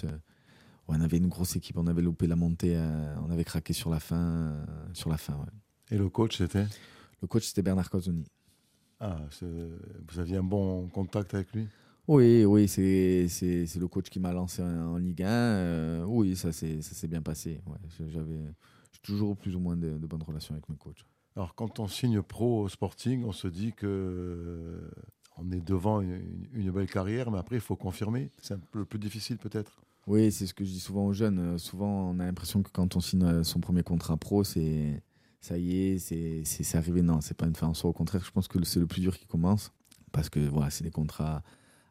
on 0.88 1.00
avait 1.00 1.18
une 1.18 1.28
grosse 1.28 1.56
équipe. 1.56 1.76
On 1.76 1.86
avait 1.86 2.02
loupé 2.02 2.26
la 2.26 2.36
montée. 2.36 2.76
on 3.22 3.30
avait 3.30 3.44
craqué 3.44 3.72
sur 3.72 3.90
la 3.90 4.00
fin. 4.00 4.64
sur 4.92 5.10
la 5.10 5.18
fin 5.18 5.44
Et 5.90 5.98
le 5.98 6.08
coach, 6.08 6.38
c'était? 6.38 6.66
Le 7.20 7.28
coach, 7.28 7.46
c'était 7.46 7.62
Bernard 7.62 7.90
Cosoni. 7.90 8.24
Ah, 9.00 9.20
vous 9.42 10.18
aviez 10.18 10.36
un 10.36 10.42
bon 10.42 10.88
contact 10.88 11.34
avec 11.34 11.52
lui? 11.52 11.68
Oui, 12.06 12.44
oui, 12.44 12.68
c'est, 12.68 13.28
c'est, 13.28 13.78
le 13.78 13.88
coach 13.88 14.10
qui 14.10 14.20
m'a 14.20 14.32
lancé 14.32 14.62
en, 14.62 14.96
Ligue 14.98 15.22
1. 15.22 15.26
Euh, 15.28 16.04
oui, 16.04 16.36
ça 16.36 16.52
s'est, 16.52 16.82
ça 16.82 16.94
s'est 16.94 17.08
bien 17.08 17.22
passé. 17.22 17.60
j'avais 18.08 18.40
j'ai 18.92 19.00
toujours 19.02 19.36
plus 19.36 19.56
ou 19.56 19.58
moins 19.58 19.76
de, 19.76 19.96
bonnes 20.06 20.22
relations 20.22 20.54
avec 20.54 20.68
mes 20.68 20.76
coachs. 20.76 21.04
Alors, 21.34 21.54
quand 21.54 21.80
on 21.80 21.88
signe 21.88 22.22
pro 22.22 22.62
au 22.62 22.68
Sporting, 22.68 23.24
on 23.24 23.32
se 23.32 23.48
dit 23.48 23.72
que 23.72 23.86
euh, 23.86 24.90
on 25.38 25.50
est 25.50 25.60
devant 25.60 26.00
une, 26.00 26.70
belle 26.70 26.88
carrière, 26.88 27.30
mais 27.30 27.38
après, 27.38 27.56
il 27.56 27.62
faut 27.62 27.74
confirmer. 27.74 28.30
C'est 28.40 28.54
un 28.54 28.58
peu 28.58 28.80
le 28.80 28.84
plus 28.84 28.98
difficile, 28.98 29.38
peut-être? 29.38 29.80
Oui, 30.06 30.30
c'est 30.30 30.46
ce 30.46 30.52
que 30.52 30.64
je 30.64 30.70
dis 30.70 30.80
souvent 30.80 31.06
aux 31.06 31.14
jeunes. 31.14 31.38
Euh, 31.38 31.58
souvent, 31.58 32.10
on 32.10 32.20
a 32.20 32.26
l'impression 32.26 32.62
que 32.62 32.70
quand 32.70 32.96
on 32.96 33.00
signe 33.00 33.42
son 33.42 33.60
premier 33.60 33.82
contrat 33.82 34.18
pro, 34.18 34.44
c'est 34.44 35.02
ça 35.40 35.58
y 35.58 35.76
est, 35.76 35.98
c'est, 35.98 36.42
c'est, 36.44 36.76
arrivé. 36.76 37.02
Non, 37.02 37.20
c'est 37.22 37.36
pas 37.36 37.46
une 37.46 37.56
fin 37.56 37.66
en 37.66 37.74
soi. 37.74 37.90
Au 37.90 37.94
contraire, 37.94 38.22
je 38.24 38.30
pense 38.30 38.46
que 38.46 38.62
c'est 38.64 38.80
le 38.80 38.86
plus 38.86 39.00
dur 39.00 39.16
qui 39.16 39.26
commence. 39.26 39.72
Parce 40.12 40.28
que 40.28 40.40
voilà, 40.40 40.70
c'est 40.70 40.84
des 40.84 40.90
contrats 40.90 41.42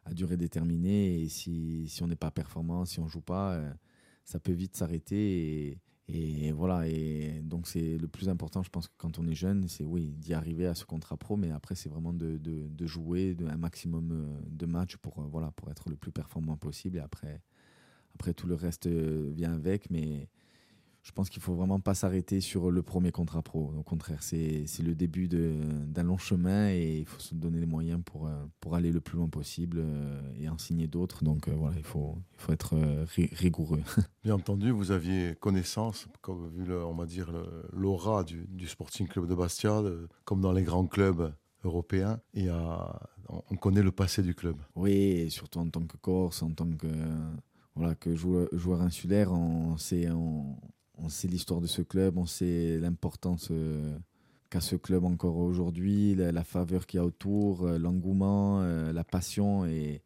à 0.04 0.14
durée 0.14 0.36
déterminée. 0.36 1.22
Et 1.22 1.28
si, 1.28 1.88
si 1.88 2.02
on 2.02 2.06
n'est 2.06 2.16
pas 2.16 2.30
performant, 2.30 2.84
si 2.84 3.00
on 3.00 3.08
joue 3.08 3.20
pas, 3.20 3.54
euh, 3.54 3.72
ça 4.24 4.40
peut 4.40 4.52
vite 4.52 4.76
s'arrêter. 4.76 5.78
Et, 6.08 6.46
et, 6.46 6.52
voilà. 6.52 6.88
Et 6.88 7.40
donc, 7.42 7.66
c'est 7.66 7.98
le 7.98 8.08
plus 8.08 8.28
important, 8.28 8.62
je 8.62 8.70
pense, 8.70 8.88
que 8.88 8.94
quand 8.98 9.18
on 9.18 9.26
est 9.26 9.34
jeune, 9.34 9.68
c'est 9.68 9.84
oui, 9.84 10.14
d'y 10.16 10.34
arriver 10.34 10.66
à 10.66 10.74
ce 10.74 10.84
contrat 10.84 11.16
pro. 11.16 11.36
Mais 11.36 11.50
après, 11.50 11.74
c'est 11.74 11.88
vraiment 11.88 12.12
de, 12.12 12.38
de, 12.38 12.68
de, 12.68 12.86
jouer 12.86 13.36
un 13.46 13.56
maximum 13.56 14.12
euh, 14.12 14.40
de 14.48 14.66
matchs 14.66 14.96
pour, 14.96 15.18
euh, 15.18 15.26
voilà, 15.30 15.50
pour 15.52 15.70
être 15.70 15.88
le 15.88 15.96
plus 15.96 16.12
performant 16.12 16.56
possible. 16.56 16.98
Et 16.98 17.00
après, 17.00 17.42
après 18.14 18.34
tout 18.34 18.46
le 18.46 18.54
reste 18.54 18.86
vient 18.86 19.52
avec. 19.52 19.90
Mais 19.90 20.28
je 21.04 21.12
pense 21.12 21.28
qu'il 21.28 21.42
faut 21.42 21.54
vraiment 21.54 21.80
pas 21.80 21.94
s'arrêter 21.94 22.40
sur 22.40 22.70
le 22.70 22.82
premier 22.82 23.12
contrat 23.12 23.42
pro. 23.42 23.74
Au 23.78 23.82
contraire, 23.82 24.22
c'est 24.22 24.64
le 24.82 24.94
début 24.94 25.28
d'un 25.28 26.02
long 26.02 26.16
chemin 26.16 26.70
et 26.70 27.00
il 27.00 27.04
faut 27.04 27.20
se 27.20 27.34
donner 27.34 27.60
les 27.60 27.66
moyens 27.66 28.00
pour, 28.02 28.26
euh, 28.26 28.46
pour 28.60 28.74
aller 28.74 28.90
le 28.90 29.02
plus 29.02 29.18
loin 29.18 29.28
possible 29.28 29.80
euh, 29.80 30.32
et 30.40 30.48
en 30.48 30.56
signer 30.56 30.86
d'autres. 30.86 31.22
Donc 31.22 31.48
euh, 31.48 31.54
voilà, 31.54 31.76
il 31.76 31.84
faut, 31.84 32.16
il 32.32 32.40
faut 32.40 32.52
être 32.54 32.74
rigoureux. 33.34 33.82
Bien 34.24 34.34
entendu, 34.34 34.70
vous 34.70 34.92
aviez 34.92 35.34
connaissance, 35.38 36.08
comme 36.22 36.48
vu 36.48 36.64
le, 36.64 36.82
on 36.82 36.94
va 36.94 37.04
dire 37.04 37.30
l'aura 37.74 38.24
du, 38.24 38.46
du, 38.48 38.66
Sporting 38.66 39.06
Club 39.06 39.28
de 39.28 39.34
Bastia, 39.34 39.82
comme 40.24 40.40
dans 40.40 40.52
les 40.52 40.62
grands 40.62 40.86
clubs 40.86 41.34
européens, 41.64 42.18
et 42.32 42.48
on 42.50 43.56
connaît 43.56 43.82
le 43.82 43.92
passé 43.92 44.22
du 44.22 44.34
club. 44.34 44.56
Oui, 44.74 45.30
surtout 45.30 45.58
en 45.58 45.68
tant 45.68 45.82
que 45.82 45.98
Corse, 45.98 46.42
en 46.42 46.50
tant 46.50 46.70
que 46.70 46.88
voilà, 47.74 47.94
que 47.94 48.14
joueur, 48.14 48.48
joueur 48.52 48.80
insulaire, 48.80 49.32
on 49.32 49.76
sait, 49.76 50.10
on, 50.10 50.56
on 50.98 51.08
sait 51.08 51.28
l'histoire 51.28 51.60
de 51.60 51.66
ce 51.66 51.82
club, 51.82 52.18
on 52.18 52.26
sait 52.26 52.78
l'importance 52.78 53.48
euh, 53.50 53.96
qu'a 54.50 54.60
ce 54.60 54.76
club 54.76 55.04
encore 55.04 55.36
aujourd'hui, 55.36 56.14
la, 56.14 56.44
faveur 56.44 56.86
qu'il 56.86 56.98
y 56.98 57.00
a 57.00 57.06
autour, 57.06 57.66
euh, 57.66 57.78
l'engouement, 57.78 58.60
euh, 58.60 58.92
la 58.92 59.04
passion. 59.04 59.64
Et, 59.66 60.02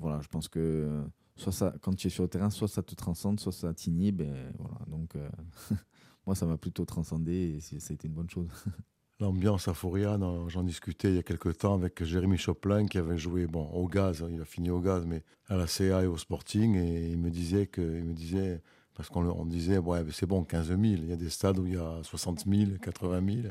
voilà, 0.00 0.20
je 0.22 0.28
pense 0.28 0.48
que 0.48 1.02
soit 1.36 1.52
ça, 1.52 1.74
quand 1.80 1.94
tu 1.94 2.06
es 2.06 2.10
sur 2.10 2.22
le 2.22 2.28
terrain, 2.28 2.50
soit 2.50 2.68
ça 2.68 2.82
te 2.82 2.94
transcende, 2.94 3.40
soit 3.40 3.52
ça 3.52 3.72
t'inhibe. 3.74 4.22
Voilà, 4.58 4.78
donc, 4.88 5.14
moi, 6.26 6.34
ça 6.34 6.46
m'a 6.46 6.56
plutôt 6.56 6.84
transcendé 6.84 7.56
et 7.56 7.60
ça 7.60 7.92
a 7.92 7.94
été 7.94 8.08
une 8.08 8.14
bonne 8.14 8.30
chose. 8.30 8.48
L'ambiance 9.20 9.68
à 9.68 9.74
Fouriane, 9.74 10.24
j'en 10.48 10.64
discutais 10.64 11.10
il 11.10 11.14
y 11.14 11.18
a 11.18 11.22
quelques 11.22 11.58
temps 11.58 11.74
avec 11.74 12.02
Jérémy 12.02 12.38
Choplin 12.38 12.86
qui 12.86 12.98
avait 12.98 13.18
joué 13.18 13.46
bon, 13.46 13.66
au 13.66 13.86
gaz, 13.86 14.24
il 14.28 14.40
a 14.40 14.44
fini 14.44 14.68
au 14.70 14.80
gaz, 14.80 15.04
mais 15.06 15.22
à 15.46 15.56
la 15.56 15.68
CA 15.68 16.02
et 16.02 16.06
au 16.06 16.16
Sporting. 16.16 16.74
Et 16.74 17.10
il 17.10 17.18
me 17.18 17.30
disait 17.30 17.66
que, 17.66 17.82
il 17.82 18.04
me 18.04 18.14
disait, 18.14 18.60
parce 18.94 19.08
qu'on 19.08 19.46
disait, 19.46 19.78
ouais, 19.78 20.04
c'est 20.12 20.26
bon, 20.26 20.44
15 20.44 20.68
000. 20.68 20.80
Il 20.82 21.06
y 21.06 21.12
a 21.12 21.16
des 21.16 21.30
stades 21.30 21.58
où 21.58 21.66
il 21.66 21.74
y 21.74 21.78
a 21.78 22.00
60 22.02 22.44
000, 22.46 22.72
80 22.80 23.22
000. 23.26 23.48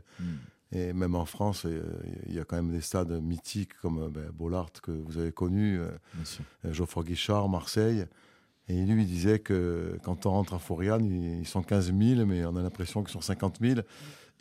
Et 0.74 0.93
même 0.93 1.15
en 1.15 1.25
France, 1.25 1.65
il 2.27 2.33
y 2.33 2.39
a 2.39 2.45
quand 2.45 2.55
même 2.55 2.71
des 2.71 2.81
stades 2.81 3.12
mythiques 3.21 3.74
comme 3.81 4.10
ben, 4.10 4.29
Bollard 4.31 4.71
que 4.81 4.91
vous 4.91 5.17
avez 5.17 5.31
connu, 5.31 5.79
euh, 5.79 5.89
Geoffroy 6.71 7.03
Guichard, 7.03 7.50
Marseille. 7.50 8.05
Et 8.67 8.86
lui, 8.86 9.01
il 9.01 9.07
disait 9.07 9.39
que 9.39 9.98
quand 10.03 10.25
on 10.25 10.31
rentre 10.31 10.53
à 10.53 10.60
Fouriane, 10.60 11.39
ils 11.41 11.48
sont 11.48 11.62
15 11.62 11.93
000, 11.93 12.25
mais 12.25 12.45
on 12.45 12.55
a 12.55 12.62
l'impression 12.62 13.03
qu'ils 13.03 13.12
sont 13.12 13.21
50 13.21 13.57
000 13.60 13.81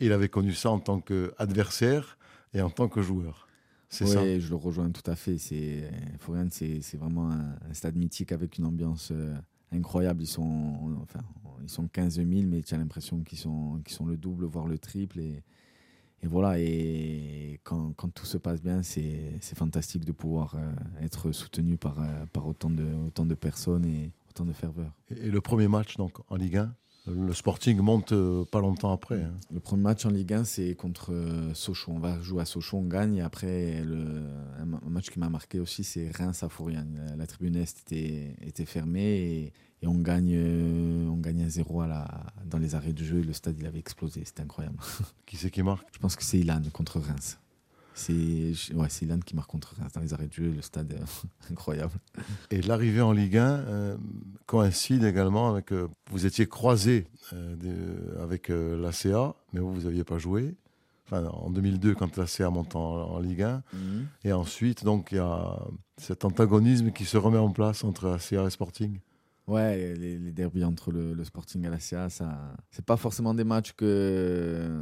il 0.01 0.11
avait 0.11 0.29
connu 0.29 0.53
ça 0.53 0.71
en 0.71 0.79
tant 0.79 0.99
qu'adversaire 0.99 2.17
et 2.53 2.61
en 2.61 2.69
tant 2.69 2.89
que 2.89 3.01
joueur. 3.01 3.47
C'est 3.87 4.07
ça. 4.07 4.39
je 4.39 4.49
le 4.49 4.55
rejoins 4.55 4.89
tout 4.89 5.09
à 5.09 5.15
fait. 5.15 5.37
Florian, 6.19 6.47
c'est 6.49 6.95
vraiment 6.95 7.29
un, 7.31 7.73
stade 7.73 7.95
mythique 7.95 8.31
avec 8.31 8.57
une 8.57 8.65
ambiance 8.65 9.09
euh, 9.11 9.35
incroyable. 9.71 10.23
Ils 10.23 10.27
sont, 10.27 10.97
enfin, 11.01 11.21
ils 11.63 11.69
sont 11.69 11.87
15 11.87 12.15
000, 12.15 12.29
mais 12.47 12.61
tu 12.61 12.73
as 12.73 12.77
l'impression 12.77 13.21
qu'ils 13.23 13.37
sont, 13.37 13.79
qu'ils 13.83 13.93
sont 13.93 14.05
le 14.05 14.17
double, 14.17 14.45
voire 14.45 14.67
le 14.67 14.77
triple. 14.77 15.19
Et, 15.19 15.43
et 16.21 16.27
voilà. 16.27 16.59
Et 16.59 17.59
quand, 17.63 17.93
quand, 17.93 18.09
tout 18.13 18.25
se 18.25 18.37
passe 18.37 18.61
bien, 18.61 18.83
c'est 18.83 19.39
fantastique 19.55 20.05
de 20.05 20.11
pouvoir 20.11 20.55
euh, 20.55 20.71
être 21.01 21.31
soutenu 21.31 21.77
par, 21.77 21.99
euh, 22.01 22.25
par 22.31 22.47
autant, 22.47 22.69
de, 22.69 22.85
autant 23.07 23.25
de 23.25 23.35
personnes 23.35 23.85
et 23.85 24.11
autant 24.29 24.45
de 24.45 24.53
ferveur. 24.53 24.91
Et, 25.09 25.29
le 25.29 25.41
premier 25.41 25.67
match 25.67 25.97
donc 25.97 26.19
en 26.29 26.35
Ligue 26.35 26.57
1 26.57 26.73
le 27.07 27.33
Sporting 27.33 27.79
monte 27.79 28.11
euh, 28.11 28.45
pas 28.45 28.59
longtemps 28.59 28.91
après. 28.91 29.23
Hein. 29.23 29.33
Le 29.51 29.59
premier 29.59 29.81
match 29.81 30.05
en 30.05 30.09
Ligue 30.11 30.33
1, 30.33 30.43
c'est 30.43 30.75
contre 30.75 31.11
euh, 31.11 31.51
Sochaux. 31.55 31.93
On 31.93 31.99
va 31.99 32.21
jouer 32.21 32.43
à 32.43 32.45
Sochaux, 32.45 32.77
on 32.77 32.85
gagne. 32.85 33.17
Et 33.17 33.21
après, 33.21 33.81
le, 33.81 34.21
un 34.59 34.89
match 34.89 35.09
qui 35.09 35.17
m'a 35.17 35.29
marqué 35.29 35.59
aussi, 35.59 35.83
c'est 35.83 36.11
Reims 36.11 36.43
à 36.43 36.49
Fouriane. 36.49 37.15
La 37.17 37.25
tribune 37.25 37.55
Est 37.55 37.79
était, 37.79 38.35
était 38.41 38.65
fermée 38.65 39.51
et, 39.81 39.87
on 39.87 39.97
gagne, 39.97 40.35
euh, 40.35 41.07
on 41.07 41.17
gagne 41.17 41.41
à 41.41 41.49
zéro 41.49 41.81
à 41.81 41.87
la, 41.87 42.07
dans 42.45 42.59
les 42.59 42.75
arrêts 42.75 42.93
de 42.93 43.03
jeu. 43.03 43.21
Le 43.21 43.33
stade, 43.33 43.55
il 43.57 43.65
avait 43.65 43.79
explosé. 43.79 44.21
C'était 44.23 44.43
incroyable. 44.43 44.77
Qui 45.25 45.37
c'est 45.37 45.49
qui 45.49 45.63
marque? 45.63 45.87
Je 45.93 45.97
pense 45.97 46.15
que 46.15 46.23
c'est 46.23 46.37
Ilan 46.37 46.61
contre 46.71 46.99
Reims. 46.99 47.39
C'est 47.93 48.13
ouais, 48.73 48.87
Ilan 49.01 49.19
qui 49.19 49.35
marque 49.35 49.49
contre 49.49 49.75
dans 49.93 50.01
les 50.01 50.13
arrêts 50.13 50.27
de 50.27 50.33
jeu, 50.33 50.51
le 50.51 50.61
stade 50.61 50.97
incroyable. 51.51 51.93
Et 52.49 52.61
l'arrivée 52.61 53.01
en 53.01 53.11
Ligue 53.11 53.37
1 53.37 53.49
euh, 53.49 53.97
coïncide 54.45 55.03
également 55.03 55.49
avec. 55.49 55.71
Euh, 55.71 55.87
vous 56.09 56.25
étiez 56.25 56.47
croisé 56.47 57.07
euh, 57.33 58.21
avec 58.21 58.49
l'ACA, 58.49 59.35
mais 59.53 59.59
vous, 59.59 59.73
vous 59.73 59.81
n'aviez 59.81 60.03
pas 60.03 60.17
joué. 60.17 60.55
Enfin, 61.05 61.25
en 61.27 61.49
2002, 61.49 61.93
quand 61.95 62.15
l'ACA 62.15 62.49
monte 62.49 62.75
en, 62.75 63.19
Ligue 63.19 63.43
1. 63.43 63.63
Mhm. 63.73 64.07
Et 64.23 64.31
ensuite, 64.31 64.85
donc, 64.85 65.09
il 65.11 65.15
y 65.15 65.19
a 65.19 65.59
cet 65.97 66.23
antagonisme 66.23 66.91
qui 66.91 67.03
se 67.03 67.17
remet 67.17 67.37
en 67.37 67.51
place 67.51 67.83
entre 67.83 68.07
l'ACA 68.07 68.45
et 68.45 68.49
Sporting. 68.49 68.99
Ouais, 69.47 69.95
les, 69.95 70.17
les 70.17 70.31
derbies 70.31 70.63
entre 70.63 70.91
le, 70.91 71.21
Sporting 71.25 71.65
et 71.65 71.69
l'ACA, 71.69 72.09
ça, 72.09 72.55
c'est 72.69 72.85
pas 72.85 72.95
forcément 72.95 73.33
des 73.33 73.43
matchs 73.43 73.73
que. 73.73 74.79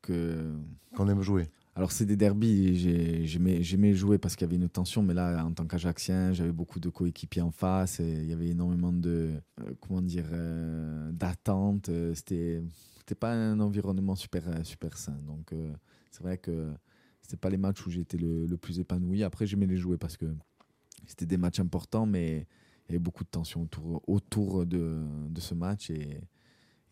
que... 0.00 0.52
Qu'on 0.94 1.08
aime 1.08 1.22
jouer. 1.22 1.48
Alors, 1.74 1.90
c'est 1.90 2.04
des 2.04 2.16
derbies, 2.16 3.26
j'aimais 3.26 3.94
jouer 3.94 4.18
parce 4.18 4.36
qu'il 4.36 4.46
y 4.46 4.50
avait 4.50 4.62
une 4.62 4.68
tension, 4.68 5.02
mais 5.02 5.14
là, 5.14 5.42
en 5.42 5.52
tant 5.52 5.66
qu'Ajaxien, 5.66 6.34
j'avais 6.34 6.52
beaucoup 6.52 6.80
de 6.80 6.90
coéquipiers 6.90 7.40
en 7.40 7.50
face, 7.50 7.98
et 7.98 8.12
il 8.12 8.26
y 8.26 8.32
avait 8.34 8.48
énormément 8.48 8.92
de, 8.92 9.40
euh, 9.60 9.72
comment 9.80 10.02
dire, 10.02 10.26
euh, 10.32 11.10
d'attentes. 11.12 11.88
Euh, 11.88 12.14
c'était, 12.14 12.62
c'était 12.98 13.14
pas 13.14 13.32
un 13.32 13.58
environnement 13.60 14.14
super, 14.16 14.44
super 14.66 14.98
sain. 14.98 15.18
Donc, 15.26 15.54
c'est 16.10 16.22
vrai 16.22 16.36
que 16.36 16.70
c'était 17.22 17.38
pas 17.38 17.48
les 17.48 17.56
matchs 17.56 17.86
où 17.86 17.90
j'étais 17.90 18.18
le, 18.18 18.54
plus 18.56 18.78
épanoui. 18.78 19.22
Après, 19.22 19.46
j'aimais 19.46 19.66
les 19.66 19.78
jouer 19.78 19.96
parce 19.96 20.18
que 20.18 20.26
c'était 21.06 21.26
des 21.26 21.38
matchs 21.38 21.60
importants, 21.60 22.04
mais 22.04 22.46
il 22.86 22.92
y 22.92 22.94
avait 22.96 22.98
beaucoup 22.98 23.24
de 23.24 23.30
tension 23.30 23.62
autour, 23.62 24.02
autour 24.06 24.66
de, 24.66 25.02
de 25.30 25.40
ce 25.40 25.54
match, 25.54 25.88
et, 25.88 26.20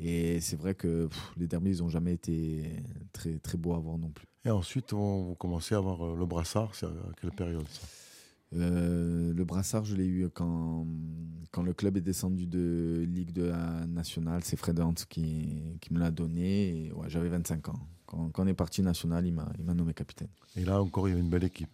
et 0.02 0.40
c'est 0.40 0.56
vrai 0.56 0.74
que 0.74 1.08
les 1.36 1.46
derbies, 1.46 1.76
ils 1.76 1.82
n'ont 1.82 1.90
jamais 1.90 2.14
été 2.14 2.82
très, 3.12 3.38
très 3.38 3.58
beaux 3.58 3.74
à 3.74 3.78
voir 3.78 3.98
non 3.98 4.08
plus. 4.08 4.26
Et 4.46 4.50
ensuite, 4.50 4.92
vous 4.94 5.36
commencez 5.38 5.74
à 5.74 5.78
avoir 5.78 6.02
euh, 6.02 6.16
le 6.16 6.24
brassard. 6.24 6.74
C'est 6.74 6.86
à 6.86 6.90
quelle 7.20 7.32
période 7.32 7.68
ça? 7.68 7.86
Euh, 8.56 9.32
le 9.32 9.44
brassard, 9.44 9.84
je 9.84 9.94
l'ai 9.94 10.06
eu 10.06 10.28
quand, 10.30 10.86
quand 11.52 11.62
le 11.62 11.72
club 11.74 11.98
est 11.98 12.00
descendu 12.00 12.46
de 12.46 13.06
Ligue 13.06 13.32
2 13.32 13.52
à 13.52 13.86
National. 13.86 14.40
C'est 14.42 14.56
Fred 14.56 14.80
Hunt 14.80 14.94
qui, 15.08 15.76
qui 15.80 15.92
me 15.92 15.98
l'a 15.98 16.10
donné. 16.10 16.86
Et 16.86 16.92
ouais, 16.92 17.08
J'avais 17.08 17.28
25 17.28 17.68
ans. 17.68 17.78
Quand, 18.06 18.30
quand, 18.30 18.44
on 18.44 18.46
est 18.46 18.54
parti 18.54 18.82
national, 18.82 19.26
il 19.26 19.34
m'a 19.34 19.74
nommé 19.74 19.92
capitaine. 19.92 20.28
Et 20.56 20.64
là 20.64 20.82
encore, 20.82 21.06
il 21.06 21.10
y 21.10 21.12
avait 21.12 21.22
une 21.22 21.30
belle 21.30 21.44
équipe. 21.44 21.70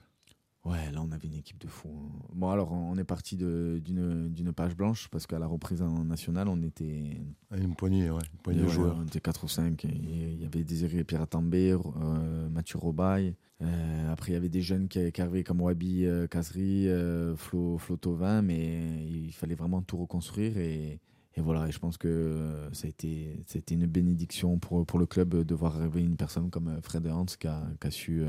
Ouais, 0.67 0.91
là, 0.93 1.01
on 1.01 1.13
avait 1.13 1.29
une 1.29 1.37
équipe 1.37 1.59
de 1.59 1.69
fous. 1.69 1.89
Hein. 1.89 2.19
Bon, 2.35 2.51
alors, 2.51 2.73
on 2.73 2.99
est 2.99 3.05
parti 3.05 3.37
d'une 3.37 4.53
page 4.55 4.77
blanche 4.77 5.09
parce 5.13 5.25
qu'à 5.27 5.39
la 5.39 5.47
reprise 5.47 5.81
en 5.81 6.05
nationale, 6.05 6.49
on 6.49 6.61
était. 6.63 7.21
Une 7.57 7.77
poignée, 7.77 8.11
ouais. 8.11 8.23
Une 8.33 8.41
poignée 8.41 8.63
de 8.63 8.69
joueurs. 8.69 8.97
On 8.99 9.07
était 9.07 9.21
4 9.21 9.45
ou 9.45 9.49
5. 9.49 9.85
Il 9.85 10.43
y 10.43 10.45
avait 10.45 10.65
Désiré 10.65 11.05
Pierre 11.05 11.23
Atambé, 11.23 11.71
euh, 11.73 12.49
Mathieu 12.49 12.79
Robaille. 12.79 13.37
Euh, 13.63 14.13
après, 14.13 14.33
il 14.33 14.35
y 14.35 14.37
avait 14.37 14.49
des 14.49 14.61
jeunes 14.61 14.89
qui, 14.89 14.99
arrivaient 15.21 15.45
comme 15.45 15.61
Wabi 15.61 16.05
euh, 16.05 16.27
Kazri, 16.27 16.89
euh, 16.89 17.37
Flo, 17.37 17.79
Flo 17.79 17.97
Tovin, 17.97 18.43
mais 18.43 19.07
il 19.07 19.33
fallait 19.33 19.55
vraiment 19.55 19.83
tout 19.83 19.99
reconstruire. 19.99 20.59
Et, 20.59 20.99
et 21.37 21.41
voilà, 21.41 21.69
et 21.69 21.71
je 21.71 21.79
pense 21.79 21.97
que 21.97 22.69
ça 22.73 22.87
a 22.87 22.91
été, 22.91 23.41
ça 23.47 23.57
a 23.57 23.61
été 23.61 23.75
une 23.75 23.87
bénédiction 23.87 24.59
pour, 24.59 24.85
pour 24.85 24.99
le 24.99 25.07
club 25.07 25.45
de 25.45 25.55
voir 25.55 25.77
arriver 25.77 26.03
une 26.03 26.17
personne 26.17 26.51
comme 26.51 26.81
Fred 26.83 27.07
Hans 27.07 27.27
qui 27.27 27.47
a, 27.47 27.63
qui 27.81 27.87
a 27.87 27.91
su 27.91 28.25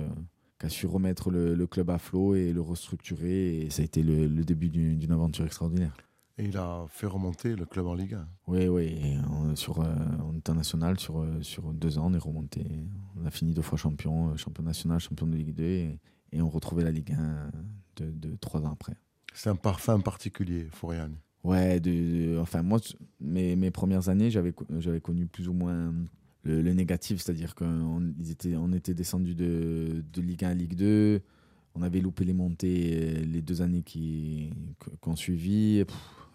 qui 0.60 0.66
a 0.66 0.70
su 0.70 0.88
remettre 0.88 1.30
le, 1.30 1.68
club 1.68 1.90
à 1.90 1.98
flot 1.98 2.36
et 2.36 2.54
le 2.54 2.62
restructurer. 2.62 3.60
Et 3.60 3.70
ça 3.70 3.82
a 3.82 3.86
été 3.86 4.04
le, 4.04 4.28
début 4.44 4.70
d'une 4.70 5.12
aventure 5.12 5.46
extraordinaire. 5.46 5.96
Et 6.40 6.46
il 6.46 6.58
a 6.58 6.86
fait 6.90 7.08
remonter 7.08 7.56
le 7.56 7.66
club 7.66 7.88
en 7.88 7.96
Ligue 7.96 8.14
1. 8.14 8.28
Oui, 8.48 8.68
oui. 8.68 9.18
on, 9.32 9.56
sur, 9.56 9.82
euh, 9.82 9.86
international, 10.36 11.00
sur, 11.00 11.20
euh, 11.20 11.42
sur 11.42 11.74
deux 11.74 11.98
ans, 11.98 12.12
on 12.12 12.14
est 12.14 12.20
remonté. 12.20 12.64
On 13.20 13.26
a 13.26 13.32
fini 13.32 13.54
deux 13.54 13.64
fois 13.64 13.78
champion, 13.78 14.30
euh, 14.30 14.38
champion 14.38 14.64
national, 14.64 15.00
champion 15.00 15.26
de 15.26 15.36
Ligue 15.36 15.56
2. 15.56 15.64
Et, 15.64 16.00
on 16.40 16.50
retrouvait 16.50 16.84
la 16.84 16.92
Ligue 16.92 17.14
1 17.14 17.52
de, 17.96 18.12
de 18.12 18.36
trois 18.36 18.62
ans 18.62 18.72
après. 18.72 18.94
C'est 19.34 19.50
un 19.50 19.56
parfum 19.56 20.00
particulier, 20.00 20.68
Fourian. 20.72 21.10
Ouais, 21.44 21.80
de, 21.80 22.38
enfin 22.40 22.62
moi, 22.62 22.80
mes, 23.20 23.56
mes 23.56 23.72
premières 23.72 24.10
années, 24.10 24.30
j'avais 24.30 25.02
connu 25.02 25.26
plus 25.28 25.48
ou 25.48 25.54
moins 25.54 25.94
le, 26.44 26.74
négatif, 26.74 27.22
c'est-à-dire 27.22 27.56
qu'on 27.56 28.14
était, 28.76 28.94
descendu 28.94 29.36
de, 29.36 30.04
de, 30.14 30.22
Ligue 30.22 30.46
1 30.46 30.50
à 30.50 30.54
Ligue 30.54 30.76
2. 30.76 31.22
On 31.76 31.84
avait 31.84 32.00
loupé 32.00 32.26
les 32.26 32.34
montées 32.34 32.92
euh, 32.96 33.26
les 33.26 33.42
deux 33.42 33.62
années 33.62 33.84
qui, 33.84 34.50
qu'on 35.02 35.16
suivi. 35.16 35.84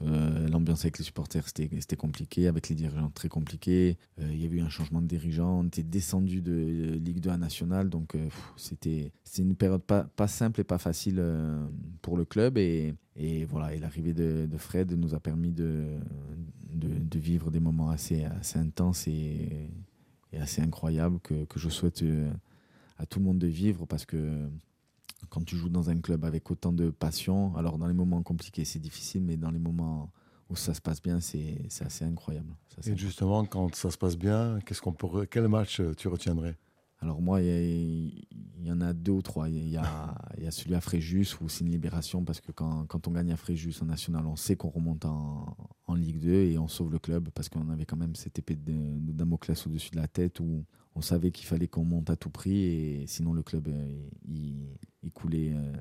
Euh, 0.02 0.48
l'ambiance 0.48 0.84
avec 0.84 0.98
les 0.98 1.04
supporters, 1.04 1.44
c'était, 1.46 1.96
compliqué. 1.96 2.46
Avec 2.46 2.68
les 2.68 2.74
dirigeants, 2.74 3.10
très 3.10 3.28
compliqué. 3.28 3.96
Euh, 4.20 4.28
il 4.32 4.40
y 4.40 4.46
avait 4.46 4.58
eu 4.58 4.60
un 4.60 4.68
changement 4.68 5.00
de 5.00 5.06
dirigeant. 5.06 5.60
On 5.60 5.64
était 5.64 5.82
descendu 5.82 6.42
de 6.42 6.98
Ligue 7.02 7.20
2 7.20 7.30
à 7.30 7.36
National. 7.36 7.88
Donc, 7.88 8.16
c'était, 8.56 9.12
c'était 9.24 9.42
une 9.42 9.56
période 9.56 9.82
pas, 9.82 10.28
simple 10.28 10.60
et 10.60 10.64
pas 10.64 10.78
facile 10.78 11.22
pour 12.02 12.16
le 12.16 12.24
club. 12.24 12.58
Et, 12.58 12.94
voilà, 13.48 13.74
l'arrivée 13.76 14.12
de, 14.12 14.46
de, 14.50 14.58
Fred 14.58 14.92
nous 14.92 15.14
a 15.14 15.20
permis 15.20 15.52
de, 15.52 15.98
de, 16.72 16.88
de, 16.88 17.18
vivre 17.18 17.50
des 17.50 17.60
moments 17.60 17.90
assez, 17.90 18.24
assez 18.24 18.58
intenses 18.58 19.06
et, 19.06 19.68
est 20.32 20.38
assez 20.38 20.62
incroyable 20.62 21.20
que, 21.20 21.44
que 21.44 21.58
je 21.58 21.68
souhaite 21.68 22.02
euh, 22.02 22.32
à 22.98 23.06
tout 23.06 23.18
le 23.18 23.24
monde 23.24 23.38
de 23.38 23.46
vivre 23.46 23.86
parce 23.86 24.06
que 24.06 24.48
quand 25.28 25.44
tu 25.44 25.56
joues 25.56 25.68
dans 25.68 25.90
un 25.90 26.00
club 26.00 26.24
avec 26.24 26.50
autant 26.50 26.72
de 26.72 26.90
passion, 26.90 27.56
alors 27.56 27.78
dans 27.78 27.86
les 27.86 27.94
moments 27.94 28.22
compliqués 28.22 28.64
c'est 28.64 28.80
difficile, 28.80 29.22
mais 29.22 29.36
dans 29.36 29.50
les 29.50 29.58
moments 29.58 30.10
où 30.52 30.56
ça 30.56 30.74
se 30.74 30.80
passe 30.80 31.00
bien, 31.00 31.20
c'est 31.20 31.68
assez 31.80 32.04
incroyable. 32.04 32.54
Et 32.84 32.96
justement, 32.96 33.44
quand 33.46 33.74
ça 33.74 33.90
se 33.90 33.96
passe 33.96 34.16
bien, 34.16 34.58
qu'est-ce 34.66 34.82
qu'on 34.82 34.92
peut, 34.92 35.26
quel 35.26 35.48
match 35.48 35.80
euh, 35.80 35.94
tu 35.94 36.08
retiendrais? 36.08 36.56
Alors 37.02 37.20
moi, 37.20 37.42
il 37.42 38.24
y, 38.62 38.70
en 38.70 38.80
a 38.80 38.92
deux 38.92 39.10
ou 39.10 39.22
trois. 39.22 39.48
Il 39.48 39.68
y, 39.68 39.76
a, 39.76 40.50
celui 40.50 40.74
à 40.74 40.80
Fréjus 40.80 41.36
où 41.40 41.48
c'est 41.48 41.64
une 41.64 41.70
libération 41.70 42.24
parce 42.24 42.40
que 42.40 42.52
quand, 42.52 43.08
on 43.08 43.10
gagne 43.10 43.32
à 43.32 43.36
Fréjus 43.36 43.74
en 43.82 43.86
national, 43.86 44.26
on 44.26 44.36
sait 44.36 44.54
qu'on 44.54 44.70
remonte 44.70 45.04
en, 45.04 45.56
Ligue 45.94 46.20
2 46.20 46.32
et 46.32 46.58
on 46.58 46.68
sauve 46.68 46.90
le 46.90 46.98
club 46.98 47.28
parce 47.34 47.50
qu'on 47.50 47.68
avait 47.68 47.84
quand 47.84 47.98
même 47.98 48.14
cette 48.14 48.38
épée 48.38 48.54
de, 48.54 49.12
Damoclès 49.12 49.66
au-dessus 49.66 49.90
de 49.90 49.96
la 49.96 50.08
tête 50.08 50.40
où 50.40 50.64
on 50.94 51.02
savait 51.02 51.30
qu'il 51.30 51.46
fallait 51.46 51.68
qu'on 51.68 51.84
monte 51.84 52.08
à 52.08 52.16
tout 52.16 52.30
prix 52.30 52.62
et 52.62 53.06
sinon 53.06 53.34
le 53.34 53.42
club 53.42 53.68
euh, 53.68 54.08
il, 54.26 55.12
coulait 55.12 55.52
euh, 55.54 55.72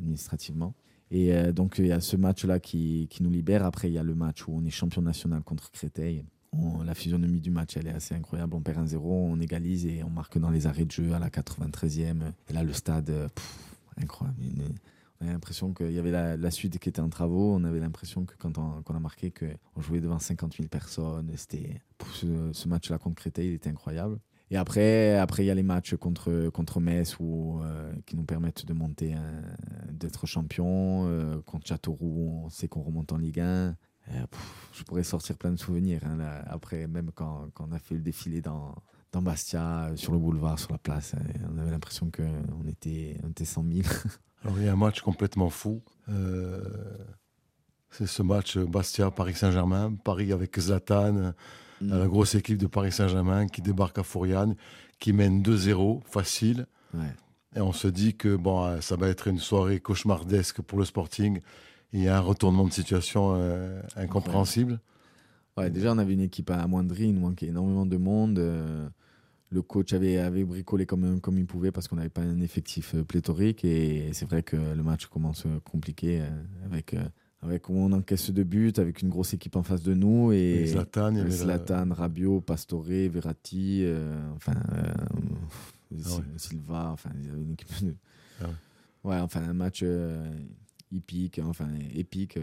administrativement. 0.00 0.74
Et 1.12 1.32
euh, 1.32 1.52
donc 1.52 1.76
il 1.78 1.86
y 1.86 1.92
a 1.92 2.00
ce 2.00 2.16
match-là 2.16 2.58
qui, 2.58 3.06
qui, 3.08 3.22
nous 3.22 3.30
libère. 3.30 3.64
Après 3.64 3.88
il 3.88 3.94
y 3.94 3.98
a 3.98 4.02
le 4.02 4.16
match 4.16 4.48
où 4.48 4.52
on 4.52 4.64
est 4.64 4.70
champion 4.70 5.02
national 5.02 5.44
contre 5.44 5.70
Créteil 5.70 6.24
la 6.84 6.94
physionomie 6.94 7.40
du 7.40 7.50
match, 7.50 7.76
elle 7.76 7.86
est 7.86 7.92
assez 7.92 8.14
incroyable. 8.14 8.54
On 8.54 8.60
perd 8.60 8.86
1-0, 8.86 8.98
on 9.00 9.40
égalise 9.40 9.86
et 9.86 10.02
on 10.04 10.10
marque 10.10 10.38
dans 10.38 10.50
les 10.50 10.66
arrêts 10.66 10.84
de 10.84 10.90
jeu 10.90 11.12
à 11.14 11.18
la 11.18 11.30
93e. 11.30 12.32
Et 12.48 12.52
là, 12.52 12.62
le 12.62 12.72
stade, 12.72 13.10
incroyable. 14.00 14.38
on 15.20 15.24
avait 15.24 15.32
l'impression 15.32 15.72
qu'il 15.72 15.92
y 15.92 15.98
avait 15.98 16.10
la, 16.10 16.50
suite 16.50 16.78
qui 16.78 16.88
était 16.88 17.00
en 17.00 17.08
travaux. 17.08 17.54
On 17.54 17.64
avait 17.64 17.80
l'impression 17.80 18.24
que 18.24 18.34
quand 18.38 18.58
on, 18.58 18.94
a 18.94 19.00
marqué, 19.00 19.30
qu'on 19.32 19.80
jouait 19.80 20.00
devant 20.00 20.18
50 20.18 20.56
000 20.56 20.68
personnes. 20.68 21.30
C'était, 21.36 21.80
ce, 22.12 22.68
match-là 22.68 22.98
contre 22.98 23.26
il 23.38 23.54
était 23.54 23.70
incroyable. 23.70 24.18
Et 24.50 24.56
après, 24.56 25.16
après 25.16 25.44
il 25.44 25.46
y 25.46 25.50
a 25.50 25.54
les 25.54 25.62
matchs 25.62 25.94
contre, 25.94 26.50
contre 26.50 26.78
Metz 26.78 27.16
où, 27.18 27.60
euh, 27.62 27.90
qui 28.04 28.16
nous 28.16 28.24
permettent 28.24 28.66
de 28.66 28.74
monter, 28.74 29.14
d'être 29.90 30.26
champion. 30.26 31.06
Euh, 31.06 31.40
contre 31.46 31.66
Châteauroux, 31.66 32.42
on 32.44 32.50
sait 32.50 32.68
qu'on 32.68 32.82
remonte 32.82 33.12
en 33.12 33.16
Ligue 33.16 33.40
1. 33.40 33.74
Je 34.72 34.82
pourrais 34.84 35.04
sortir 35.04 35.36
plein 35.36 35.50
de 35.50 35.58
souvenirs. 35.58 36.00
Hein, 36.04 36.18
après, 36.46 36.86
même 36.86 37.10
quand, 37.14 37.48
quand, 37.54 37.66
on 37.68 37.72
a 37.72 37.78
fait 37.78 37.94
le 37.94 38.00
défilé 38.00 38.40
dans, 38.40 38.74
dans 39.12 39.22
Bastia, 39.22 39.90
sur 39.96 40.12
le 40.12 40.18
boulevard, 40.18 40.58
sur 40.58 40.72
la 40.72 40.78
place, 40.78 41.14
on 41.52 41.58
avait 41.58 41.70
l'impression 41.70 42.10
qu'on 42.10 42.68
était, 42.68 43.16
on 43.22 43.30
était 43.30 43.44
100 43.44 43.64
000. 43.70 43.88
Alors, 44.44 44.58
il 44.58 44.64
y 44.64 44.68
a 44.68 44.72
un 44.72 44.76
match 44.76 45.00
complètement 45.02 45.50
fou. 45.50 45.82
Euh, 46.08 46.60
c'est 47.90 48.06
ce 48.06 48.22
match 48.22 48.58
Bastia-Paris 48.58 49.34
Saint-Germain. 49.34 49.94
Paris 50.02 50.32
avec 50.32 50.58
Zlatan, 50.58 51.34
mm. 51.80 51.90
la 51.90 52.06
grosse 52.06 52.34
équipe 52.34 52.58
de 52.58 52.66
Paris 52.66 52.92
Saint-Germain 52.92 53.46
qui 53.46 53.62
débarque 53.62 53.98
à 53.98 54.02
Fouriane, 54.02 54.56
qui 54.98 55.12
mène 55.12 55.42
2-0, 55.42 56.02
facile. 56.04 56.66
Et 57.54 57.60
on 57.60 57.72
se 57.72 57.88
dit 57.88 58.16
que 58.16 58.34
bon, 58.34 58.64
euh, 58.64 58.80
ça 58.80 58.96
va 58.96 59.08
être 59.08 59.28
une 59.28 59.38
soirée 59.38 59.78
cauchemardesque 59.78 60.62
pour 60.62 60.78
le 60.78 60.84
Sporting. 60.84 61.40
Il 61.92 62.02
y 62.02 62.08
a 62.08 62.16
un 62.16 62.20
retournement 62.20 62.66
de 62.66 62.72
situation 62.72 63.34
euh, 63.36 63.80
incompréhensible. 63.96 64.80
Ouais, 65.56 65.70
déjà, 65.70 65.92
on 65.92 65.98
avait 65.98 66.14
une 66.14 66.20
équipe 66.20 66.50
amoindrie, 66.50 67.08
il 67.08 67.14
nous 67.14 67.20
manquait 67.20 67.46
énormément 67.46 67.84
de 67.84 67.96
monde 67.96 68.90
le 69.52 69.62
coach 69.62 69.92
avait, 69.92 70.18
avait 70.18 70.44
bricolé 70.44 70.86
comme, 70.86 71.20
comme 71.20 71.38
il 71.38 71.46
pouvait 71.46 71.70
parce 71.70 71.86
qu'on 71.86 71.96
n'avait 71.96 72.08
pas 72.08 72.22
un 72.22 72.40
effectif 72.40 72.94
euh, 72.94 73.04
pléthorique. 73.04 73.64
Et 73.64 74.10
c'est 74.12 74.24
vrai 74.24 74.42
que 74.42 74.56
le 74.56 74.82
match 74.82 75.06
commence 75.06 75.44
euh, 75.46 75.60
compliqué 75.60 76.20
euh, 76.20 76.30
avec, 76.64 76.96
avec 77.42 77.68
on 77.68 77.92
encaisse 77.92 78.30
de 78.30 78.42
buts, 78.42 78.72
avec 78.78 79.02
une 79.02 79.10
grosse 79.10 79.34
équipe 79.34 79.56
en 79.56 79.62
face 79.62 79.82
de 79.82 79.94
nous. 79.94 80.32
Et, 80.32 80.66
Zlatan, 80.66 81.28
Zlatan 81.28 81.88
Rabiot, 81.90 82.40
Pastore, 82.40 82.84
Verratti, 82.84 83.84
enfin, 84.36 84.54
ah 84.70 86.08
Silva. 86.36 86.90
Enfin, 86.92 87.10
ils 87.22 87.30
avaient 87.30 87.42
une 87.42 87.52
équipe. 87.52 87.68
Ah 88.40 88.46
ouais. 89.04 89.18
enfin, 89.18 89.42
un 89.42 89.52
match 89.52 89.84
épique, 90.92 91.40
enfin, 91.42 91.68
épique. 91.94 92.38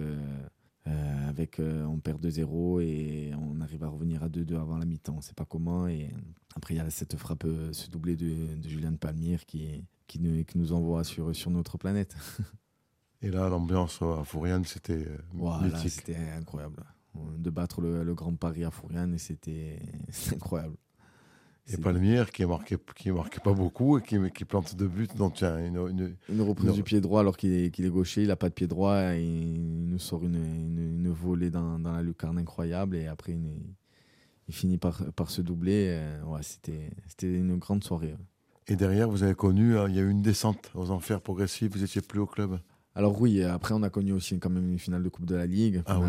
Euh, 0.90 1.30
avec 1.30 1.60
euh, 1.60 1.84
on 1.86 2.00
perd 2.00 2.26
2-0 2.26 2.82
et 2.82 3.32
on 3.36 3.60
arrive 3.62 3.84
à 3.84 3.90
revenir 3.90 4.24
à 4.24 4.30
2-2 4.30 4.56
avant 4.56 4.78
la 4.78 4.86
mi-temps. 4.86 5.16
On 5.18 5.22
sait 5.22 5.34
pas 5.34 5.46
comment. 5.46 5.88
Et 5.88 6.10
après, 6.56 6.74
il 6.74 6.78
y 6.78 6.80
a 6.80 6.90
cette 6.90 7.16
frappe, 7.18 7.44
euh, 7.46 7.72
ce 7.74 7.90
doublé 7.90 8.16
de, 8.16 8.56
de 8.56 8.70
Julien 8.70 8.92
de 8.92 8.98
Palmire 8.98 9.46
qui, 9.46 9.84
qui, 10.08 10.20
nous, 10.20 10.44
qui 10.46 10.58
nous 10.58 10.74
envoie 10.74 11.04
sur, 11.04 11.36
sur 11.36 11.52
notre 11.52 11.78
planète. 11.78 12.16
et 13.22 13.30
là, 13.30 13.50
l'ambiance 13.50 14.02
à 14.02 14.24
Fouriane, 14.24 14.66
c'était 14.66 15.08
voilà, 15.34 15.78
C'était 15.78 16.16
incroyable. 16.16 16.84
De 17.38 17.50
battre 17.50 17.82
le, 17.82 18.04
le, 18.04 18.16
Grand 18.16 18.34
Paris 18.36 18.64
à 18.64 18.72
Fouriane, 18.72 19.18
c'était 19.18 19.80
incroyable. 20.32 20.78
Et 21.72 21.78
Palmière 21.78 22.32
qui 22.32 22.46
marquait, 22.46 22.78
qui 22.96 23.12
marquait 23.12 23.40
pas 23.40 23.54
beaucoup 23.54 23.98
et 23.98 24.02
qui, 24.02 24.18
qui 24.32 24.46
plante 24.46 24.76
deux 24.76 24.88
buts. 24.88 25.08
Donc, 25.16 25.36
tiens, 25.36 25.58
une, 25.60 25.76
une, 25.76 26.16
une 26.30 26.42
reprise 26.42 26.74
du 26.74 26.84
pied 26.84 27.00
droit 27.00 27.22
alors 27.22 27.38
qu'il 27.38 27.54
est, 27.54 27.80
est, 27.80 27.90
gaucher, 27.90 28.24
il 28.24 28.30
n'a 28.30 28.36
pas 28.36 28.50
de 28.50 28.54
pied 28.54 28.68
droit. 28.68 29.14
Et 29.14 29.22
il 29.22 29.88
nous 29.88 30.00
sort 30.00 30.24
une, 30.24 30.36
une 30.36 31.10
volée 31.12 31.50
dans, 31.50 31.78
dans, 31.78 31.92
la 31.92 32.02
lucarne 32.02 32.40
incroyable. 32.40 32.96
Et 32.96 33.08
après, 33.08 33.34
il, 34.48 34.54
finit 34.54 34.78
par, 34.78 35.04
par 35.14 35.30
se 35.30 35.42
doubler. 35.42 35.88
Euh, 35.90 36.24
ouais, 36.24 36.42
C'était 36.42 36.90
une 37.22 37.58
grande 37.58 37.84
soirée. 37.84 38.16
Et 38.68 38.76
derrière, 38.76 39.10
vous 39.10 39.24
avez 39.24 39.36
connu, 39.36 39.78
hein, 39.78 39.88
il 39.90 39.96
y 39.96 40.00
a 40.00 40.02
eu 40.02 40.10
une 40.10 40.22
descente 40.22 40.72
aux 40.76 40.92
enfers 40.92 41.22
progressifs. 41.22 41.72
Vous 41.72 41.84
étiez 41.84 42.02
plus 42.02 42.20
au 42.20 42.28
club? 42.28 42.60
Alors, 42.96 43.20
oui, 43.22 43.44
après, 43.44 43.74
on 43.74 43.84
a 43.84 43.90
connu 43.90 44.12
aussi 44.12 44.38
quand 44.40 44.50
même 44.50 44.70
une 44.70 44.80
finale 44.80 45.04
de 45.04 45.10
Coupe 45.10 45.26
de 45.26 45.36
la 45.36 45.46
Ligue. 45.46 45.84
Ah, 45.86 46.00
oui 46.00 46.08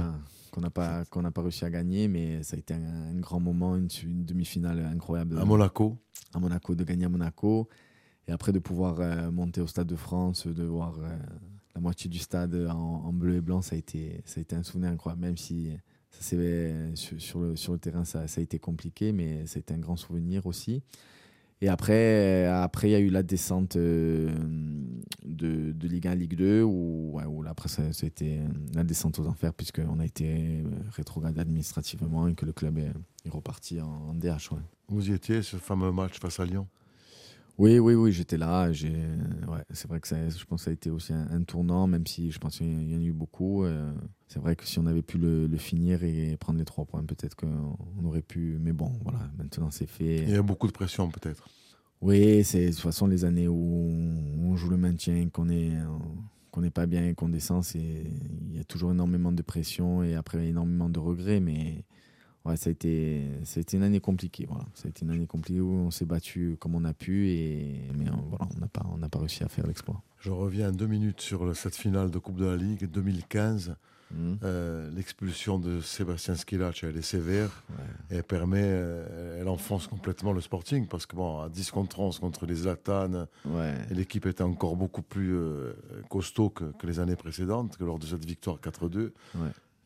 qu'on 0.50 0.60
n'a 0.60 0.70
pas, 0.70 1.04
pas 1.04 1.42
réussi 1.42 1.64
à 1.64 1.70
gagner, 1.70 2.08
mais 2.08 2.42
ça 2.42 2.56
a 2.56 2.58
été 2.58 2.74
un, 2.74 3.14
grand 3.20 3.40
moment, 3.40 3.76
une, 3.76 3.88
demi-finale 4.24 4.84
incroyable. 4.84 5.38
À 5.38 5.44
Monaco 5.44 5.98
À 6.34 6.38
Monaco, 6.38 6.74
de 6.74 6.84
gagner 6.84 7.06
à 7.06 7.08
Monaco. 7.08 7.68
Et 8.28 8.32
après, 8.32 8.52
de 8.52 8.58
pouvoir 8.58 9.00
euh, 9.00 9.30
monter 9.30 9.60
au 9.60 9.66
Stade 9.66 9.86
de 9.86 9.96
France, 9.96 10.46
de 10.46 10.64
voir 10.64 10.98
euh, 10.98 11.16
la 11.74 11.80
moitié 11.80 12.10
du 12.10 12.18
stade 12.18 12.54
en, 12.70 13.12
bleu 13.12 13.36
et 13.36 13.40
blanc, 13.40 13.62
ça 13.62 13.76
a, 13.76 13.78
été, 13.78 14.22
ça 14.24 14.38
a 14.38 14.42
été 14.42 14.56
un 14.56 14.62
souvenir 14.62 14.90
incroyable, 14.90 15.22
même 15.22 15.36
si 15.36 15.70
ça 16.10 16.36
sur, 16.94 17.20
sur, 17.20 17.40
le, 17.40 17.56
sur 17.56 17.72
le 17.72 17.78
terrain, 17.78 18.04
ça, 18.04 18.26
ça, 18.26 18.40
a 18.40 18.42
été 18.42 18.58
compliqué, 18.58 19.12
mais 19.12 19.46
ça 19.46 19.58
a 19.58 19.60
été 19.60 19.74
un 19.74 19.78
grand 19.78 19.96
souvenir 19.96 20.46
aussi. 20.46 20.82
Et 21.62 21.68
après, 21.68 22.46
après 22.46 22.88
il 22.88 22.92
y 22.92 22.94
a 22.94 23.00
eu 23.00 23.10
la 23.10 23.22
descente 23.22 23.76
euh, 23.76 24.30
de, 25.24 25.72
de, 25.72 25.88
Ligue 25.88 26.06
1 26.06 26.12
à 26.12 26.14
Ligue 26.14 26.36
2, 26.36 26.62
où, 26.62 27.20
où 27.20 27.42
là, 27.42 27.50
après, 27.50 27.68
ça, 27.68 27.82
a 27.82 28.06
été 28.06 28.40
la 28.74 28.82
descente 28.82 29.18
aux 29.18 29.26
enfers, 29.26 29.52
puisqu'on 29.52 30.00
a 30.00 30.06
été 30.06 30.64
rétrogradé 30.92 31.40
administrativement 31.40 32.28
et 32.28 32.34
que 32.34 32.46
le 32.46 32.52
club 32.52 32.78
est, 32.78 32.92
reparti 33.28 33.80
en, 33.80 34.14
DH. 34.14 34.50
Vous 34.88 35.10
y 35.10 35.12
étiez, 35.12 35.42
ce 35.42 35.56
fameux 35.56 35.92
match 35.92 36.18
face 36.18 36.40
à 36.40 36.46
Lyon? 36.46 36.66
Oui, 37.58 37.78
oui, 37.78 37.92
oui, 37.92 38.10
j'étais 38.10 38.38
là. 38.38 38.70
Ouais, 38.70 39.64
c'est 39.70 39.86
vrai 39.86 40.00
que 40.00 40.08
ça, 40.08 40.16
je 40.30 40.44
pense 40.46 40.60
que 40.60 40.64
ça 40.64 40.70
a 40.70 40.72
été 40.72 40.88
aussi 40.88 41.12
un, 41.12 41.42
tournant, 41.42 41.86
même 41.86 42.06
si 42.06 42.30
je 42.30 42.38
pense 42.38 42.56
qu'il 42.56 42.90
y 42.90 42.96
en 42.96 43.00
a 43.00 43.02
eu 43.02 43.12
beaucoup. 43.12 43.64
Euh, 43.64 43.92
c'est 44.30 44.38
vrai 44.38 44.54
que 44.54 44.64
si 44.64 44.78
on 44.78 44.86
avait 44.86 45.02
pu 45.02 45.18
le, 45.18 45.48
finir 45.56 46.04
et 46.04 46.36
prendre 46.38 46.60
les 46.60 46.64
trois 46.64 46.84
points, 46.84 47.02
peut-être 47.02 47.34
qu'on 47.34 48.04
aurait 48.04 48.22
pu. 48.22 48.58
Mais 48.60 48.72
bon, 48.72 48.92
voilà, 49.02 49.18
maintenant 49.36 49.72
c'est 49.72 49.88
fait. 49.88 50.18
Il 50.18 50.30
y 50.30 50.36
a 50.36 50.42
beaucoup 50.42 50.68
de 50.68 50.72
pression, 50.72 51.10
peut-être. 51.10 51.48
Oui, 52.00 52.44
c'est 52.44 52.66
de 52.66 52.70
toute 52.70 52.80
façon 52.80 53.08
les 53.08 53.24
années 53.24 53.48
où 53.48 54.14
on 54.42 54.56
joue 54.56 54.70
le 54.70 54.76
maintien, 54.76 55.28
qu'on 55.30 55.48
est 55.48 55.72
qu'on 56.52 56.60
n'est 56.60 56.70
pas 56.70 56.86
bien, 56.86 57.12
qu'on 57.14 57.28
descend, 57.28 57.64
il 57.74 58.56
y 58.56 58.60
a 58.60 58.64
toujours 58.64 58.92
énormément 58.92 59.32
de 59.32 59.42
pression 59.42 60.02
et 60.02 60.14
après 60.14 60.46
énormément 60.46 60.88
de 60.88 60.98
regrets, 60.98 61.40
mais 61.40 61.84
ouais, 62.44 62.56
ça 62.56 62.70
a 62.70 62.72
été, 62.72 63.22
ça 63.44 63.58
a 63.58 63.60
été 63.62 63.76
une 63.76 63.82
année 63.82 64.00
compliquée. 64.00 64.46
Voilà. 64.48 64.64
Ça 64.74 64.86
a 64.86 64.90
été 64.90 65.04
une 65.04 65.10
année 65.10 65.26
compliquée 65.26 65.60
où 65.60 65.70
on 65.70 65.90
s'est 65.90 66.06
battu 66.06 66.56
comme 66.58 66.74
on 66.74 66.84
a 66.84 66.92
pu, 66.92 67.28
et, 67.28 67.82
mais 67.96 68.08
euh, 68.08 68.12
voilà, 68.28 68.48
on 68.56 68.60
n'a 68.60 68.68
pas, 68.68 68.86
on 68.92 69.08
pas 69.08 69.18
réussi 69.18 69.44
à 69.44 69.48
faire 69.48 69.66
l'exploit. 69.66 70.02
Je 70.18 70.30
reviens 70.30 70.72
deux 70.72 70.86
minutes 70.86 71.20
sur 71.20 71.54
cette 71.56 71.76
finale 71.76 72.10
de 72.10 72.18
Coupe 72.18 72.36
de 72.36 72.46
la 72.46 72.56
Ligue 72.56 72.90
2015. 72.90 73.76
Mmh. 74.12 74.34
Euh, 74.42 74.90
l'expulsion 74.90 75.58
de 75.58 75.80
Sébastien 75.80 76.34
Skilac, 76.34 76.82
elle 76.82 76.96
est 76.96 77.02
sévère 77.02 77.62
et 78.10 78.16
elle 78.16 78.24
permet, 78.24 78.64
euh, 78.64 79.40
elle 79.40 79.48
enfonce 79.48 79.86
complètement 79.86 80.32
le 80.32 80.40
Sporting 80.40 80.88
parce 80.88 81.06
que 81.06 81.14
bon, 81.14 81.40
à 81.40 81.48
10 81.48 81.70
contre 81.70 82.00
11 82.00 82.18
contre 82.18 82.46
les 82.46 82.56
Zlatan, 82.56 83.26
l'équipe 83.90 84.26
était 84.26 84.42
encore 84.42 84.76
beaucoup 84.76 85.02
plus 85.02 85.38
costaud 86.08 86.50
que, 86.50 86.64
que, 86.72 86.86
les 86.86 86.98
années 86.98 87.16
précédentes, 87.16 87.76
que 87.76 87.84
lors 87.84 87.98
de 87.98 88.06
cette 88.06 88.24
victoire 88.24 88.58
4-2. 88.58 89.12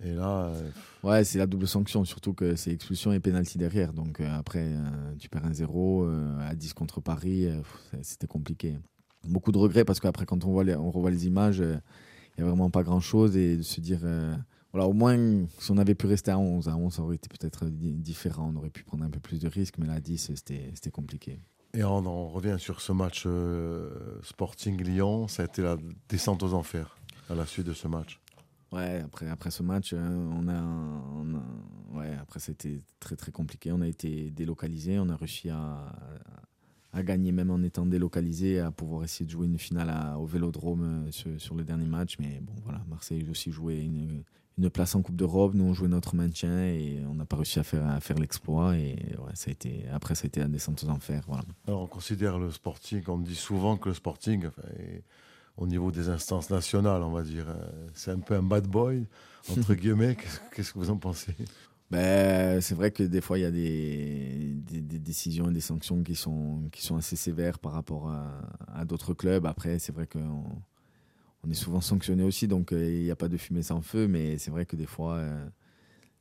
Et 0.03 0.13
là. 0.13 0.47
Euh, 0.47 0.71
ouais, 1.03 1.25
c'est 1.25 1.39
la 1.39 1.47
double 1.47 1.69
sanction, 1.69 2.05
surtout 2.05 2.33
que 2.33 2.57
c'est 2.57 2.73
expulsion 2.73 3.13
et 3.13 3.21
pénalty 3.21 3.59
derrière. 3.59 3.93
Donc 3.93 4.21
euh, 4.21 4.29
après, 4.39 4.65
euh, 4.65 5.15
tu 5.19 5.29
perds 5.29 5.47
un 5.47 5.53
0 5.53 6.09
à 6.41 6.55
10 6.55 6.75
contre 6.75 7.01
Paris, 7.01 7.49
c'était 8.03 8.27
compliqué. 8.27 8.79
Beaucoup 9.27 9.53
de 9.53 9.59
regrets 9.59 9.85
parce 9.85 10.01
qu'après, 10.01 10.27
quand 10.27 10.45
on, 10.45 10.51
voit 10.51 10.65
on 10.65 10.91
revoit 10.91 11.11
les 11.11 11.27
images, 11.27 11.63
n'y 12.39 12.45
a 12.45 12.49
vraiment 12.49 12.71
pas 12.71 12.83
grand 12.83 13.01
chose. 13.01 13.37
Et 13.37 13.57
de 13.57 13.63
se 13.63 13.81
dire, 13.81 14.01
voilà, 14.73 14.89
au 14.89 14.93
moins, 14.93 15.17
si 15.59 15.71
on 15.71 15.79
avait 15.79 15.95
pu 15.95 16.07
rester 16.07 16.31
à 16.31 16.39
11, 16.39 16.69
à 16.69 16.77
11, 16.77 16.95
ça 16.95 17.03
aurait 17.03 17.17
été 17.17 17.29
peut-être 17.29 17.67
différent. 17.69 18.53
On 18.55 18.59
aurait 18.59 18.71
pu 18.71 18.85
prendre 18.85 19.05
un 19.05 19.11
peu 19.11 19.21
plus 19.21 19.41
de 19.41 19.49
risques, 19.49 19.79
mais 19.79 19.87
là, 19.87 19.95
à 19.95 20.01
10, 20.01 20.33
c'était 20.35 20.91
compliqué. 20.91 21.41
Et 21.75 21.83
on, 21.83 22.29
revient 22.29 22.57
sur 22.59 22.81
ce 22.81 22.93
match 22.93 23.27
Sporting-Lyon. 24.23 25.29
Ça 25.29 25.43
a 25.43 25.47
été 25.47 25.63
la 25.63 25.77
descente 26.09 26.43
aux 26.43 26.55
enfers 26.55 26.99
à 27.29 27.35
la 27.35 27.47
suite 27.47 27.67
de 27.67 27.73
ce 27.73 27.89
match. 27.89 28.21
Ouais, 28.75 29.03
après, 29.05 29.29
après 29.29 29.53
ce 29.53 29.63
match, 29.63 29.93
euh, 29.93 30.31
on 30.33 30.49
a, 30.49 31.97
ouais, 31.97 32.13
après 32.21 32.41
c'était 32.41 32.83
très 32.99 33.15
très 33.15 33.31
compliqué. 33.31 33.71
On 33.71 33.81
a 33.81 33.87
été 33.87 34.33
délocalisé, 34.33 34.99
on 34.99 35.09
a 35.11 35.17
réussi 35.17 35.49
à, 35.49 35.59
à, 35.59 35.93
gagner 37.03 37.33
même 37.33 37.51
en 37.51 37.63
étant 37.63 37.87
délocalisé, 37.87 38.61
à 38.61 38.71
pouvoir 38.71 39.05
essayer 39.05 39.27
de 39.27 39.31
jouer 39.31 39.47
une 39.47 39.59
finale 39.59 39.93
au 40.19 40.27
Vélodrome 40.27 41.07
euh, 41.09 41.39
sur, 41.39 41.55
le 41.55 41.65
dernier 41.65 41.87
match. 41.87 42.17
Mais 42.19 42.41
bon, 42.41 42.55
voilà, 42.65 42.81
Marseille 42.89 43.27
aussi 43.31 43.51
joué 43.51 43.81
une, 43.81 44.23
une 44.59 44.71
place 44.71 44.95
en 44.95 45.03
Coupe 45.03 45.17
d'Europe. 45.17 45.55
Nous 45.55 45.65
on 45.65 45.75
jouait 45.75 45.89
notre 45.89 46.15
maintien 46.15 46.67
et 46.67 47.01
on 47.09 47.15
n'a 47.15 47.25
pas 47.25 47.37
réussi 47.37 47.59
à 47.59 47.65
faire, 47.65 47.87
à 47.87 48.01
faire 48.01 48.19
l'exploit. 48.19 48.77
Et 48.77 48.97
ouais, 49.19 49.35
ça 49.35 49.51
a 49.51 49.53
été, 49.53 49.85
après 49.93 50.15
ça 50.15 50.25
a 50.25 50.27
été 50.27 50.41
la 50.41 50.49
descente 50.49 50.85
aux 50.85 50.89
enfers. 50.89 51.25
Voilà. 51.27 51.45
Alors 51.67 51.83
on 51.83 51.87
considère 51.87 52.39
le 52.39 52.51
Sporting, 52.51 53.03
on 53.09 53.19
dit 53.19 53.35
souvent 53.35 53.77
que 53.77 53.89
le 53.89 53.95
Sporting 53.95 54.49
au 55.57 55.67
niveau 55.67 55.91
des 55.91 56.09
instances 56.09 56.51
nationales, 56.51 57.03
on 57.03 57.11
va 57.11 57.23
dire. 57.23 57.49
Euh, 57.49 57.89
c'est 57.95 58.11
un 58.11 58.19
peu 58.19 58.35
un 58.35 58.43
bad 58.43 58.67
boy, 58.67 59.07
entre 59.51 59.75
guillemets. 59.75 60.17
Qu'est-ce 60.55 60.73
que 60.73 60.79
vous 60.79 60.91
en 60.91 60.97
pensez? 60.97 61.35
Ben, 61.95 62.61
c'est 62.61 62.75
vrai 62.75 62.91
que 62.91 63.05
des 63.05 63.21
fois, 63.21 63.39
il 63.39 63.43
y 63.43 63.45
a 63.45 63.53
des, 63.53 64.81
décisions 64.99 65.49
et 65.49 65.53
des 65.53 65.61
sanctions 65.61 66.03
qui 66.03 66.17
sont, 66.17 66.69
assez 66.97 67.15
sévères 67.15 67.61
par 67.61 67.71
rapport 67.71 68.11
à, 68.11 68.85
d'autres 68.85 69.15
clubs. 69.15 69.47
Après, 69.47 69.79
c'est 69.79 69.93
vrai 69.93 70.09
qu'on 70.09 70.45
on 71.45 71.51
est 71.51 71.55
souvent 71.55 71.81
sanctionné 71.81 72.25
aussi, 72.25 72.49
donc 72.49 72.73
euh, 72.73 72.91
il 72.91 73.05
n'y 73.05 73.11
a 73.13 73.17
pas 73.17 73.29
de 73.29 73.37
fumée 73.37 73.63
sans 73.63 73.81
feu, 73.81 74.09
mais 74.09 74.39
c'est 74.39 74.51
vrai 74.51 74.67
que 74.67 74.75
des 74.75 74.87
fois, 74.87 75.17
euh, 75.17 75.47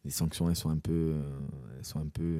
les 0.05 0.11
sanctions, 0.11 0.47
elles 0.47 0.55
sont 0.55 0.69
un 0.69 0.77
peu, 0.77 1.15
elles 1.77 1.85
sont 1.85 1.99
un 1.99 2.07
peu 2.07 2.39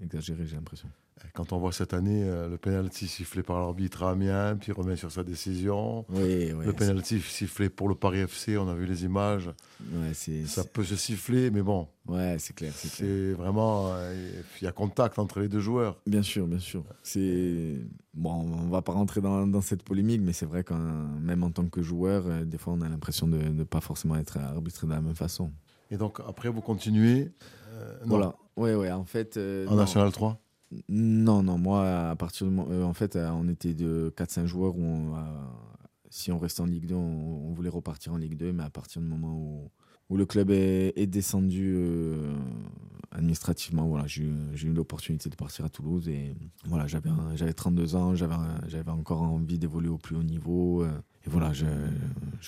exagéré, 0.00 0.46
j'ai 0.46 0.56
l'impression. 0.56 0.88
Quand 1.32 1.52
on 1.52 1.58
voit 1.58 1.72
cette 1.72 1.94
année 1.94 2.22
euh, 2.24 2.48
le 2.48 2.56
penalty 2.58 3.08
sifflé 3.08 3.42
par 3.42 3.58
l'arbitre 3.58 4.04
Amiens, 4.04 4.56
puis 4.56 4.70
il 4.70 4.74
remet 4.74 4.96
sur 4.96 5.10
sa 5.10 5.24
décision. 5.24 6.04
Oui, 6.10 6.50
le 6.50 6.72
penalty 6.72 7.20
sifflé 7.20 7.68
pour 7.68 7.88
le 7.88 7.94
Paris 7.94 8.20
FC, 8.20 8.56
on 8.56 8.68
a 8.68 8.74
vu 8.74 8.86
les 8.86 9.04
images. 9.04 9.50
ça 10.46 10.64
peut 10.64 10.84
se 10.84 10.96
siffler, 10.96 11.50
mais 11.50 11.62
bon. 11.62 11.88
Ouais, 12.06 12.36
c'est 12.38 12.54
clair. 12.54 12.72
C'est 12.74 13.32
vraiment. 13.32 13.94
Euh, 13.94 14.42
il 14.60 14.64
y 14.64 14.68
a 14.68 14.72
contact 14.72 15.18
entre 15.18 15.40
les 15.40 15.48
deux 15.48 15.60
joueurs. 15.60 16.00
Bien 16.06 16.22
sûr, 16.22 16.46
bien 16.46 16.58
sûr. 16.58 16.84
C'est 17.02 17.80
bon, 18.12 18.32
on 18.32 18.68
va 18.68 18.82
pas 18.82 18.92
rentrer 18.92 19.20
dans, 19.20 19.46
dans 19.46 19.60
cette 19.60 19.82
polémique, 19.82 20.20
mais 20.22 20.32
c'est 20.32 20.46
vrai 20.46 20.62
que 20.62 20.74
même 20.74 21.42
en 21.42 21.50
tant 21.50 21.66
que 21.66 21.82
joueur, 21.82 22.24
euh, 22.26 22.44
des 22.44 22.58
fois, 22.58 22.74
on 22.74 22.80
a 22.80 22.88
l'impression 22.88 23.26
de 23.26 23.38
ne 23.38 23.64
pas 23.64 23.80
forcément 23.80 24.16
être 24.16 24.36
arbitré 24.38 24.86
de 24.86 24.92
la 24.92 25.00
même 25.00 25.16
façon. 25.16 25.52
Et 25.90 25.96
donc 25.96 26.20
après, 26.28 26.48
vous 26.48 26.60
continuez. 26.60 27.32
voilà. 28.04 28.36
Ouais, 28.56 28.74
ouais. 28.74 28.92
En 28.92 29.04
fait. 29.04 29.36
en 29.68 29.74
National 29.74 30.12
3 30.12 30.43
non, 30.88 31.42
non, 31.42 31.58
moi, 31.58 32.10
à 32.10 32.16
partir 32.16 32.46
de. 32.46 32.58
Euh, 32.58 32.84
en 32.84 32.92
fait, 32.94 33.16
euh, 33.16 33.28
on 33.30 33.48
était 33.48 33.74
de 33.74 34.12
4-5 34.16 34.46
joueurs 34.46 34.76
où, 34.76 35.14
si 36.10 36.30
on 36.32 36.38
restait 36.38 36.60
en 36.60 36.66
Ligue 36.66 36.86
2, 36.86 36.94
on, 36.94 37.52
voulait 37.52 37.68
repartir 37.70 38.12
en 38.12 38.16
Ligue 38.16 38.36
2, 38.36 38.52
mais 38.52 38.62
à 38.62 38.70
partir 38.70 39.02
du 39.02 39.08
moment 39.08 39.34
où, 39.34 39.70
où 40.10 40.16
le 40.16 40.26
club 40.26 40.50
est, 40.50 41.06
descendu 41.06 41.74
euh, 41.76 42.34
administrativement, 43.10 43.86
voilà, 43.88 44.06
j'ai 44.06 44.24
eu 44.24 44.72
l'opportunité 44.72 45.28
de 45.28 45.34
partir 45.34 45.64
à 45.64 45.68
Toulouse 45.68 46.08
et 46.08 46.34
voilà, 46.66 46.86
j'avais 46.86 47.52
32 47.52 47.96
ans, 47.96 48.14
j'avais 48.14 48.90
encore 48.90 49.22
envie 49.22 49.58
d'évoluer 49.58 49.88
au 49.88 49.98
plus 49.98 50.16
haut 50.16 50.22
niveau. 50.22 50.84
et 50.84 51.28
voilà, 51.28 51.52
je, 51.52 51.66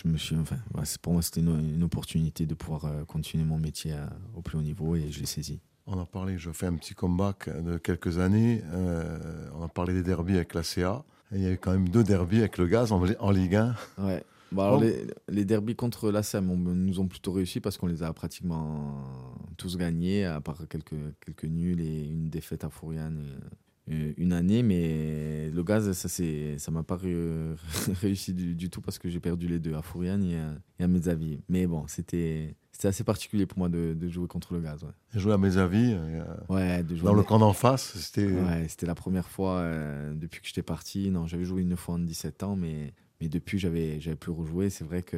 me 0.05 0.17
suis. 0.17 0.37
Enfin, 0.37 0.59
pour 1.03 1.15
moi, 1.15 1.23
c'était 1.23 1.41
une, 1.41 1.83
opportunité 1.83 2.47
de 2.47 2.55
pouvoir 2.55 3.07
continuer 3.07 3.45
mon 3.45 3.59
métier 3.59 3.95
au 4.35 4.43
plus 4.43 4.59
haut 4.59 4.63
niveau 4.63 4.95
et 4.97 5.11
je 5.11 5.21
l'ai 5.21 5.27
saisi. 5.27 5.61
On 5.87 6.01
a 6.01 6.05
parlé, 6.07 6.37
je 6.37 6.51
fais 6.51 6.67
un 6.67 6.75
petit 6.75 6.95
comeback 6.95 7.49
de 7.49 7.79
quelques 7.79 8.19
années. 8.19 8.63
Euh, 8.73 9.49
on 9.55 9.63
a 9.63 9.69
parlé 9.69 9.93
des 9.93 10.03
derbies 10.03 10.35
avec 10.35 10.55
la 10.55 10.65
CA. 10.65 11.05
il 11.31 11.43
y 11.43 11.47
a 11.47 11.53
eu 11.53 11.59
quand 11.59 11.71
même 11.71 11.89
deux 11.89 12.03
derbies 12.03 12.41
avec 12.41 12.59
le 12.59 12.67
gaz 12.67 12.91
en, 12.93 13.31
Ligue 13.31 13.55
1. 13.55 13.75
Ouais. 13.99 14.25
Bah, 14.53 14.79
les, 14.81 15.07
les 15.29 15.45
derbies 15.45 15.77
contre 15.77 16.11
la 16.11 16.23
CM 16.23 16.47
nous 16.47 17.01
ont 17.01 17.07
plutôt 17.07 17.33
réussi 17.33 17.61
parce 17.61 17.79
qu'on 17.79 17.87
les 17.87 18.03
a 18.03 18.13
pratiquement 18.13 19.03
tous 19.57 19.77
gagnés, 19.77 20.25
à 20.25 20.41
part 20.41 20.59
quelques, 20.69 20.95
quelques 21.25 21.45
nuls 21.45 21.81
et 21.81 22.05
une 22.05 22.29
défaite 22.29 22.65
à 22.65 22.71
Fouriane 22.71 23.25
euh, 23.25 23.49
une 23.89 24.33
année. 24.33 24.63
Mais 24.63 25.51
le 25.51 25.63
gaz, 25.63 25.91
ça 25.93 26.09
ça 26.09 26.71
m'a 26.71 26.83
pas 26.83 26.97
réussi 28.01 28.35
du, 28.35 28.71
tout 28.71 28.81
parce 28.81 28.99
que 28.99 29.09
j'ai 29.09 29.21
perdu 29.21 29.49
les 29.49 29.59
deux, 29.59 29.75
à 29.75 29.83
Fouriane 29.83 30.25
et 30.25 30.39
à, 30.39 30.55
et 30.79 30.85
à 30.85 30.89
Mezavi. 30.89 31.41
Mais 31.49 31.67
bon, 31.67 31.85
c'était 31.87 32.55
c'était 32.77 32.89
assez 32.89 33.05
particulier 33.05 33.47
pour 33.47 33.59
moi 33.59 33.71
de, 33.71 33.97
jouer 34.09 34.29
contre 34.29 34.53
le 34.53 34.61
gaz. 34.61 34.85
Ouais. 34.85 34.91
Jouer 35.19 35.33
à 35.33 35.39
mes 35.39 35.57
avis, 35.57 35.95
euh, 35.95 36.25
ouais, 36.51 36.83
dans 36.83 37.15
le 37.15 37.23
camp 37.23 37.39
d'en 37.39 37.55
face, 37.55 37.97
c'était. 37.97 38.27
Ouais, 38.27 38.67
c'était 38.69 38.85
la 38.85 38.95
première 38.95 39.29
fois 39.31 39.61
euh, 39.61 40.13
depuis 40.13 40.43
que 40.43 40.47
j'étais 40.47 40.63
parti. 40.63 41.11
Non, 41.11 41.27
j'avais 41.27 41.45
joué 41.45 41.63
une 41.63 41.75
fois 41.75 41.95
en 41.95 41.99
17 42.01 42.43
ans, 42.43 42.55
mais, 42.55 42.93
mais 43.19 43.31
depuis, 43.31 43.59
j'avais, 43.59 43.99
j'avais 43.99 44.17
plus 44.17 44.31
rejoué. 44.31 44.69
C'est 44.69 44.85
vrai 44.85 45.03
que 45.03 45.17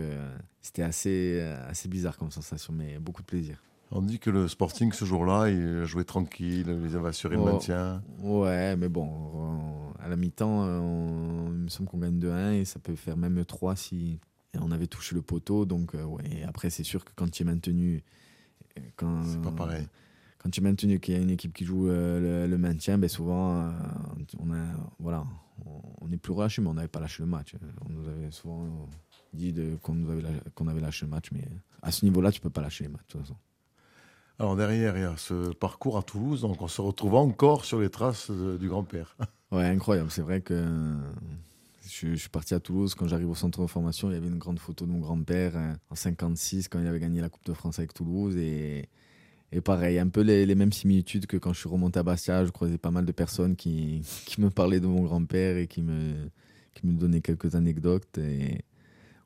c'était 0.62 0.83
assez, 0.83 1.40
assez 1.68 1.88
bizarre 1.88 2.16
comme 2.16 2.31
sensation, 2.31 2.72
mais 2.72 3.00
beaucoup 3.00 3.22
de 3.22 3.26
plaisir. 3.26 3.61
On 3.90 4.03
dit 4.03 4.18
que 4.18 4.29
le 4.31 4.48
Sporting, 4.48 4.92
ce 4.92 5.05
jour-là, 5.05 5.48
il 5.48 5.85
jouait 5.85 6.05
tranquille, 6.05 6.66
il 6.85 6.96
avait 6.96 7.09
assuré 7.09 7.37
le 7.37 7.42
oh, 7.42 7.46
maintien. 7.46 8.03
Ouais, 8.18 8.77
mais 8.77 8.88
bon, 8.88 9.94
à 9.98 10.09
la 10.09 10.16
mi-temps, 10.16 10.66
il 11.48 11.62
me 11.62 11.68
semble 11.68 11.88
qu'on 11.88 11.98
gagne 11.98 12.18
2-1 12.18 12.53
et 12.53 12.64
ça 12.64 12.79
peut 12.81 12.94
faire 12.94 13.16
même 13.16 13.42
3 13.44 13.77
si, 13.77 14.20
on 14.55 14.70
avait 14.70 14.87
touché 14.87 15.14
le 15.14 15.22
poteau. 15.22 15.64
Donc, 15.64 15.94
euh, 15.94 16.05
ouais. 16.05 16.42
Après, 16.46 16.70
c'est 16.70 16.85
sûr 16.85 17.05
que 17.05 17.12
quand 17.14 17.31
tu 17.31 17.42
es 17.42 17.46
maintenu. 17.46 18.03
Euh, 18.79 18.83
quand, 18.96 19.24
c'est 19.24 19.40
pas 19.40 19.53
pareil. 19.53 19.87
Quand 20.38 20.51
tu 20.51 20.61
es 20.61 20.62
maintenu, 20.62 21.01
qu'il 21.01 21.14
y 21.14 21.16
a 21.16 21.20
une 21.20 21.31
équipe 21.31 21.53
qui 21.53 21.64
joue 21.64 21.88
euh, 21.88 22.46
le, 22.46 22.59
maintien, 22.59 22.96
ben 22.98 23.09
souvent, 23.09 23.72
on, 24.38 24.53
a, 24.53 24.66
voilà, 25.01 25.24
on 26.01 26.12
est 26.12 26.16
plus 26.16 26.33
relâché, 26.33 26.62
mais 26.62 26.68
on 26.68 26.74
n'avait 26.74 26.88
pas 26.88 27.01
lâché 27.01 27.22
le 27.22 27.29
match. 27.29 27.55
On 27.85 27.88
nous 27.88 28.09
avait 28.09 28.31
souvent 28.31 28.88
dit 29.33 29.55
qu'on, 29.83 30.09
avait, 30.09 30.22
qu'on 30.55 30.68
avait 30.68 30.81
lâché 30.81 31.07
le 31.07 31.11
match, 31.11 31.31
mais 31.33 31.44
à 31.83 31.90
ce 31.90 32.05
niveau-là, 32.05 32.31
tu 32.31 32.40
peux 32.40 32.51
pas 32.51 32.62
lâcher 32.62 32.85
les 32.85 32.90
matchs, 32.90 33.07
de 33.09 33.12
toute 33.12 33.20
façon. 33.22 33.37
Alors 34.38 34.55
derrière, 34.55 34.96
il 34.96 35.01
y 35.01 35.05
a 35.05 35.16
ce 35.16 35.53
parcours 35.53 35.98
à 35.98 36.03
Toulouse, 36.03 36.42
donc 36.42 36.62
on 36.62 36.68
se 36.68 36.81
retrouve 36.81 37.14
encore 37.16 37.64
sur 37.64 37.81
les 37.81 37.90
traces 37.90 38.31
du 38.31 38.68
grand-père. 38.68 39.16
Ouais, 39.51 39.64
incroyable. 39.64 40.11
C'est 40.11 40.20
vrai 40.20 40.42
que 40.42 40.62
je, 41.88 42.14
suis 42.14 42.29
parti 42.29 42.53
à 42.53 42.61
Toulouse. 42.61 42.94
Quand 42.94 43.09
j'arrive 43.09 43.31
au 43.31 43.35
centre 43.35 43.62
de 43.62 43.66
formation, 43.66 44.11
il 44.11 44.14
y 44.14 44.16
avait 44.18 44.29
une 44.29 44.37
grande 44.37 44.59
photo 44.59 44.85
de 44.85 44.90
mon 44.90 44.98
grand-père 44.98 45.57
hein, 45.57 45.79
en 45.88 45.94
56 45.94 46.68
quand 46.68 46.79
il 46.79 46.87
avait 46.87 47.01
gagné 47.01 47.22
la 47.22 47.31
Coupe 47.31 47.46
de 47.46 47.55
France 47.55 47.79
avec 47.79 47.94
Toulouse. 47.94 48.37
Et, 48.37 48.90
et 49.51 49.61
pareil, 49.62 49.98
un 49.98 50.09
peu 50.09 50.20
les, 50.20 50.55
mêmes 50.55 50.72
similitudes 50.72 51.27
que 51.27 51.38
quand 51.38 51.55
je 51.55 51.61
suis 51.61 51.68
remonté 51.68 51.98
à 51.98 52.03
Bastia. 52.03 52.44
Je 52.44 52.51
croisais 52.51 52.77
pas 52.77 52.90
mal 52.90 53.07
de 53.07 53.12
personnes 53.12 53.57
qui, 53.57 54.03
qui 54.27 54.40
me 54.40 54.51
parlaient 54.51 54.81
de 54.81 54.87
mon 54.87 55.03
grand-père 55.03 55.57
et 55.57 55.66
qui 55.66 55.81
me, 55.81 56.29
qui 56.74 56.87
me 56.87 56.92
donnaient 56.92 57.22
quelques 57.22 57.55
anecdotes. 57.55 58.18
Et 58.18 58.61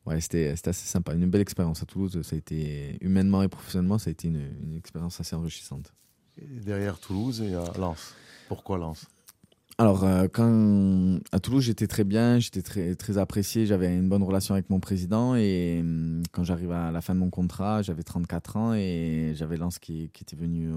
ouais, 0.07 0.21
c'était 0.21 0.49
assez 0.49 0.73
sympa. 0.73 1.15
Une 1.15 1.31
belle 1.31 1.41
expérience 1.41 1.83
à 1.83 1.87
Toulouse. 1.87 2.21
Ça 2.23 2.35
a 2.35 2.39
été, 2.39 2.99
humainement 3.01 3.43
et 3.43 3.49
professionnellement, 3.49 3.99
ça 3.99 4.11
a 4.11 4.13
été 4.13 4.29
une, 4.29 4.43
une 4.63 4.77
expérience 4.77 5.21
assez 5.21 5.37
enrichissante. 5.37 5.93
Et 6.41 6.61
derrière 6.61 6.99
Toulouse 6.99 7.43
et 7.43 7.55
à 7.55 7.73
Lens. 7.79 8.15
Pourquoi 8.49 8.79
Lens? 8.79 9.07
Alors, 9.79 10.05
euh, 10.05 10.29
quand 10.31 11.19
à 11.33 11.41
Toulouse, 11.41 11.65
j'étais 11.65 11.87
très 11.87 12.05
bien, 12.05 12.39
j'étais 12.39 12.63
très, 12.63 12.95
très 12.95 13.17
apprécié, 13.19 13.67
j'avais 13.67 13.93
une 13.93 14.09
bonne 14.09 14.23
relation 14.23 14.55
avec 14.55 14.69
mon 14.71 14.81
président. 14.81 15.35
Et 15.35 15.79
hum, 15.81 16.23
quand 16.31 16.45
j'arrive 16.45 16.73
à 16.73 16.91
la 16.93 17.01
fin 17.01 17.15
de 17.15 17.21
mon 17.21 17.31
contrat, 17.31 17.83
j'avais 17.83 18.03
34 18.03 18.57
ans 18.57 18.75
et 18.75 19.33
j'avais 19.35 19.57
Lance 19.57 19.79
qui, 19.79 20.11
qui, 20.13 20.25
était 20.25 20.37
venu 20.37 20.71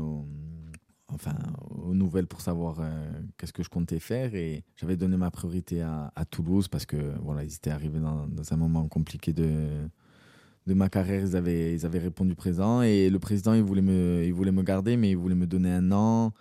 enfin, 1.16 1.36
aux 1.70 1.94
nouvelles 1.94 2.28
pour 2.28 2.42
savoir 2.42 2.78
euh, 2.80 3.08
qu'est-ce 3.38 3.54
que 3.54 3.64
je 3.64 3.70
comptais 3.70 4.00
faire. 4.00 4.36
Et 4.36 4.64
j'avais 4.76 4.98
donné 4.98 5.18
ma 5.18 5.32
priorité 5.32 5.82
à, 5.82 6.12
Toulouse 6.30 6.68
parce 6.68 6.86
que 6.86 7.14
voilà, 7.22 7.44
ils 7.44 7.54
étaient 7.56 7.72
arrivés 7.72 8.00
dans, 8.00 8.28
un 8.54 8.58
moment 8.58 8.88
compliqué 8.88 9.34
de, 9.34 9.90
ma 10.68 10.90
carrière. 10.90 11.22
Ils 11.22 11.36
avaient, 11.36 11.74
ils 11.74 11.86
avaient 11.86 12.00
répondu 12.00 12.36
présent 12.36 12.82
et 12.82 13.10
le 13.10 13.20
président, 13.20 13.54
il 13.54 13.64
voulait, 13.64 13.82
me, 13.82 14.24
il 14.26 14.34
voulait 14.34 14.52
me 14.52 14.64
garder, 14.64 14.98
mais 14.98 15.12
il 15.12 15.18
voulait 15.18 15.36
me 15.36 15.48
donner 15.48 15.72
un 15.72 15.92
an 15.92 16.34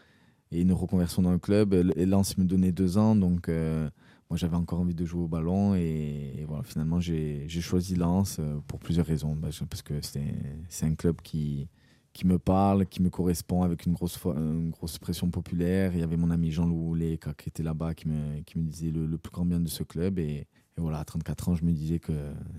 et 0.50 0.60
une 0.60 0.72
reconversion 0.72 1.22
dans 1.22 1.32
le 1.32 1.38
club. 1.38 1.74
Et 1.96 2.06
Lens 2.06 2.36
me 2.36 2.44
donnait 2.44 2.72
deux 2.72 2.98
ans, 2.98 3.16
donc 3.16 3.48
euh, 3.48 3.88
moi 4.28 4.36
j'avais 4.36 4.56
encore 4.56 4.80
envie 4.80 4.94
de 4.94 5.04
jouer 5.04 5.22
au 5.22 5.28
ballon. 5.28 5.74
Et, 5.74 6.44
voilà, 6.48 6.62
finalement 6.64 7.00
j'ai 7.00 7.48
choisi 7.48 7.94
Lens 7.94 8.38
euh, 8.40 8.58
pour 8.66 8.80
plusieurs 8.80 9.06
raisons. 9.06 9.36
Parce 9.40 9.82
que 9.82 9.94
c'est 10.02 10.86
un 10.86 10.94
club 10.94 11.20
qui, 11.22 11.68
qui 12.14 12.26
me 12.26 12.38
parle, 12.38 12.86
qui 12.86 13.02
me 13.02 13.10
correspond 13.10 13.62
avec 13.62 13.84
une 13.84 13.92
grosse, 13.92 14.18
une 14.24 14.70
grosse 14.70 14.98
pression 14.98 15.28
populaire. 15.30 15.92
Il 15.92 16.00
y 16.00 16.02
avait 16.02 16.16
mon 16.16 16.30
ami 16.30 16.50
Jean-Loup 16.50 16.90
Houlet 16.90 17.18
qui 17.36 17.48
était 17.48 17.62
là-bas 17.62 17.92
qui 17.94 18.08
me, 18.08 18.40
qui 18.42 18.58
me 18.58 18.64
disait 18.64 18.90
le, 18.90 19.18
plus 19.18 19.32
grand 19.32 19.44
bien 19.44 19.60
de 19.60 19.68
ce 19.68 19.82
club. 19.82 20.18
Et, 20.18 20.46
voilà, 20.76 21.00
à 21.00 21.04
34 21.04 21.50
ans, 21.50 21.54
je 21.54 21.64
me 21.64 21.72
disais 21.72 21.98
que 21.98 22.12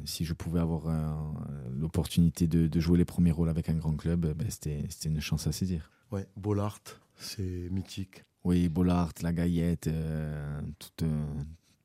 si 0.05 0.23
je 0.23 0.33
pouvais 0.33 0.59
avoir 0.59 0.83
l'opportunité 1.71 2.47
de, 2.47 2.67
de, 2.67 2.79
jouer 2.79 2.97
les 2.97 3.05
premiers 3.05 3.31
rôles 3.31 3.49
avec 3.49 3.69
un 3.69 3.75
grand 3.75 3.95
club, 3.95 4.33
ben, 4.37 4.47
c'était 4.49 4.87
une 5.05 5.19
chance 5.19 5.47
à 5.47 5.51
saisir. 5.51 5.91
Ouais, 6.11 6.27
Bollard, 6.37 6.79
c'est 7.17 7.69
mythique. 7.71 8.23
Oui, 8.45 8.69
Bollard, 8.69 9.11
la 9.23 9.33
Gaillette, 9.33 9.87
euh, 9.87 10.61
toute, 10.77 11.01
euh, 11.03 11.25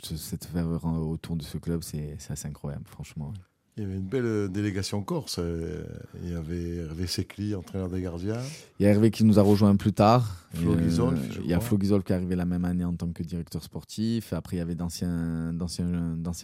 cette 0.03 0.45
ferveur 0.45 0.85
autour 0.85 1.37
de 1.37 1.43
ce 1.43 1.57
club, 1.57 1.83
c'est 1.83 2.19
assez 2.29 2.47
incroyable, 2.47 2.87
franchement. 2.87 3.33
Il 3.81 3.85
y 3.85 3.87
avait 3.87 3.97
une 3.97 4.09
belle 4.09 4.27
euh, 4.27 4.47
délégation 4.47 5.03
corse. 5.03 5.37
Euh, 5.39 5.83
il 6.23 6.33
y 6.33 6.35
avait 6.35 6.85
Hervé 6.85 7.07
Secli, 7.07 7.55
entraîneur 7.55 7.89
des 7.89 8.03
gardiens. 8.03 8.43
Il 8.79 8.83
y 8.83 8.87
a 8.87 8.91
Hervé 8.91 9.11
qui 9.11 9.25
nous 9.25 9.39
a 9.39 9.43
rejoint 9.43 9.75
plus 9.75 9.95
tard. 9.95 10.37
Flo 10.53 10.75
euh, 10.75 11.17
Il 11.45 11.51
y 11.51 11.55
a 11.55 11.61
Flo 11.61 11.79
Guizol 11.79 12.03
qui 12.03 12.13
est 12.13 12.17
arrivé 12.17 12.35
la 12.35 12.45
même 12.45 12.65
année 12.65 12.85
en 12.85 12.95
tant 12.95 13.09
que 13.13 13.23
directeur 13.23 13.63
sportif. 13.63 14.33
Après, 14.33 14.57
il 14.57 14.59
y 14.59 14.63
avait 14.63 14.75
d'anciens 14.75 15.53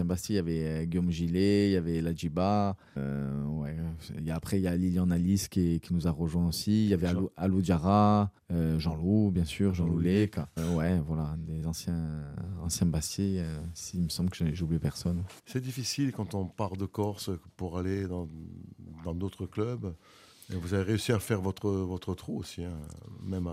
Bastille. 0.04 0.34
Il 0.34 0.36
y 0.36 0.38
avait 0.38 0.86
Guillaume 0.86 1.10
Gillet, 1.10 1.70
il 1.70 1.72
y 1.72 1.76
avait 1.76 2.00
Ladjiba. 2.00 2.76
Euh, 2.96 3.44
ouais. 3.44 3.76
Et 4.24 4.30
après, 4.30 4.58
il 4.58 4.62
y 4.62 4.68
a 4.68 4.76
Lilian 4.76 5.10
Alice 5.10 5.48
qui, 5.48 5.80
qui, 5.80 5.92
nous 5.92 6.06
a 6.06 6.10
rejoint 6.10 6.46
aussi. 6.46 6.84
Il 6.84 6.90
y 6.90 6.94
avait 6.94 7.08
Alou, 7.08 7.30
Alou 7.36 7.60
Diarra, 7.60 8.30
Jean-Loup, 8.78 9.32
bien 9.32 9.44
sûr, 9.44 9.74
Jean-Loup 9.74 9.98
Lec. 9.98 10.36
ouais, 10.74 11.00
voilà, 11.06 11.34
des 11.38 11.66
anciens, 11.66 12.22
anciens 12.62 12.86
Bastille. 12.86 13.42
il 13.94 14.02
me 14.02 14.08
semble 14.08 14.30
que 14.30 14.36
j'ai 14.54 14.62
oublié 14.62 14.78
personne. 14.78 15.22
C'est 15.46 15.62
difficile 15.62 16.12
quand 16.12 16.34
on 16.34 16.46
part 16.46 16.76
de 16.76 16.86
Corse 16.86 17.25
pour 17.56 17.78
aller 17.78 18.06
dans 18.06 19.14
d'autres 19.14 19.46
clubs. 19.46 19.94
Et 20.52 20.56
vous 20.56 20.74
avez 20.74 20.84
réussi 20.84 21.12
à 21.12 21.18
faire 21.18 21.40
votre, 21.40 21.68
votre 21.70 22.14
trou 22.14 22.38
aussi, 22.38 22.62
hein, 22.62 22.78
même 23.24 23.48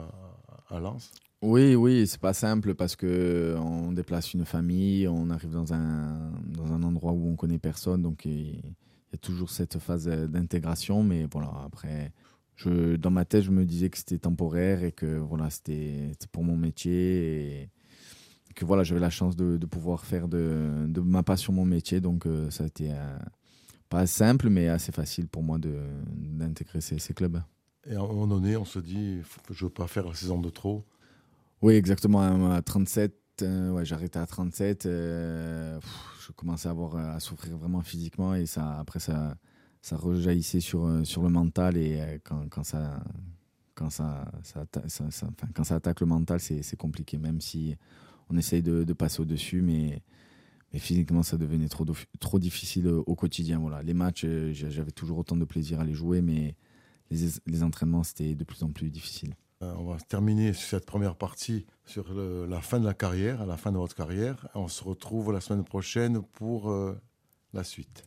à, 0.69 0.79
Lens. 0.79 1.11
Oui, 1.41 1.75
oui, 1.75 2.07
c'est 2.07 2.19
pas 2.19 2.33
simple 2.33 2.73
parce 2.73 2.95
que 2.95 3.55
on 3.59 3.91
déplace 3.91 4.33
une 4.33 4.45
famille, 4.45 5.07
on 5.07 5.29
arrive 5.29 5.51
dans 5.51 5.73
un, 5.73 6.31
dans 6.45 6.71
un 6.71 6.81
endroit 6.83 7.11
où 7.11 7.29
on 7.29 7.35
connaît 7.35 7.59
personne, 7.59 8.01
donc 8.01 8.25
il 8.25 8.55
y 8.55 9.15
a 9.15 9.17
toujours 9.17 9.49
cette 9.49 9.77
phase 9.79 10.07
d'intégration. 10.07 11.03
Mais 11.03 11.27
voilà, 11.31 11.51
après, 11.65 12.11
je, 12.55 12.95
dans 12.95 13.11
ma 13.11 13.25
tête, 13.25 13.43
je 13.43 13.51
me 13.51 13.65
disais 13.65 13.89
que 13.89 13.97
c'était 13.97 14.19
temporaire 14.19 14.83
et 14.83 14.91
que 14.91 15.17
voilà, 15.17 15.49
c'était 15.49 16.11
pour 16.31 16.43
mon 16.43 16.55
métier 16.55 17.61
et 17.63 17.69
que 18.55 18.65
voilà, 18.65 18.83
j'avais 18.83 19.01
la 19.01 19.09
chance 19.09 19.35
de, 19.35 19.57
pouvoir 19.65 20.05
faire 20.05 20.27
de, 20.27 20.85
de 20.87 21.01
ma 21.01 21.23
passion 21.23 21.53
mon 21.53 21.65
métier. 21.65 21.99
Donc 22.01 22.25
euh, 22.25 22.49
ça 22.51 22.63
a 22.63 22.67
été 22.67 22.91
pas 23.89 24.07
simple, 24.07 24.49
mais 24.49 24.67
assez 24.67 24.91
facile 24.91 25.27
pour 25.27 25.43
moi 25.43 25.57
d'intégrer 25.59 26.81
ces, 26.81 26.99
ces, 26.99 27.13
clubs. 27.13 27.41
Et 27.85 27.95
à 27.95 27.99
un 27.99 28.07
moment 28.07 28.27
donné, 28.27 28.57
on 28.57 28.65
se 28.65 28.79
dit, 28.79 29.21
je 29.51 29.65
ne 29.65 29.69
veux 29.69 29.73
pas 29.73 29.87
faire 29.87 30.07
la 30.07 30.13
saison 30.13 30.39
de 30.39 30.49
trop. 30.49 30.85
Oui, 31.61 31.75
exactement. 31.75 32.51
À 32.51 32.61
37, 32.61 33.13
ouais, 33.41 33.85
j'arrêtais 33.85 34.19
à 34.19 34.25
37. 34.25 34.83
je 34.83 35.79
commençais 36.35 36.67
à, 36.67 36.71
avoir, 36.71 36.95
à 36.95 37.19
souffrir 37.19 37.57
vraiment 37.57 37.81
physiquement 37.81 38.35
et 38.35 38.45
ça, 38.45 38.79
après, 38.79 38.99
ça, 38.99 39.37
ça 39.81 39.97
rejaillissait 39.97 40.59
sur, 40.59 41.05
sur 41.05 41.23
le 41.23 41.29
mental. 41.29 41.77
Et 41.77 42.19
quand, 42.23 42.47
quand 42.49 42.63
ça, 42.63 43.01
quand 43.75 43.89
ça, 43.89 44.31
ça, 44.43 44.65
quand 45.53 45.63
ça 45.63 45.75
attaque 45.75 45.99
le 45.99 46.07
mental, 46.07 46.39
c'est 46.39 46.77
compliqué, 46.77 47.17
même 47.17 47.41
si 47.41 47.75
on 48.29 48.37
essaye 48.37 48.61
de, 48.61 48.83
de 48.83 48.93
passer 48.93 49.21
au-dessus, 49.21 49.61
mais, 49.61 50.01
mais, 50.73 50.79
physiquement, 50.79 51.23
ça 51.23 51.37
devenait 51.37 51.69
trop, 51.69 52.39
difficile 52.39 52.87
au 52.87 53.15
quotidien. 53.15 53.59
Voilà. 53.59 53.83
Les 53.83 53.93
matchs, 53.93 54.25
euh, 54.25 54.51
j'avais 54.53 54.91
toujours 54.91 55.19
autant 55.19 55.35
de 55.35 55.45
plaisir 55.45 55.79
à 55.79 55.83
les 55.83 55.93
jouer, 55.93 56.21
mais 56.21 56.55
les, 57.11 57.63
entraînements, 57.63 58.03
c'était 58.03 58.35
de 58.35 58.43
plus 58.43 58.63
en 58.63 58.71
plus 58.71 58.89
difficile. 58.89 59.35
Euh, 59.61 59.73
on 59.77 59.85
va 59.85 59.97
terminer 59.99 60.53
cette 60.53 60.85
première 60.85 61.15
partie 61.15 61.65
sur 61.85 62.13
la 62.13 62.61
fin 62.61 62.79
de 62.79 62.85
la 62.85 62.93
carrière, 62.93 63.41
à 63.41 63.45
la 63.45 63.57
fin 63.57 63.71
de 63.71 63.77
votre 63.77 63.95
carrière. 63.95 64.47
On 64.55 64.67
se 64.67 64.83
retrouve 64.83 65.31
la 65.31 65.41
semaine 65.41 65.63
prochaine 65.63 66.21
pour 66.21 66.69
euh, 66.69 66.99
la 67.53 67.63
suite. 67.63 68.03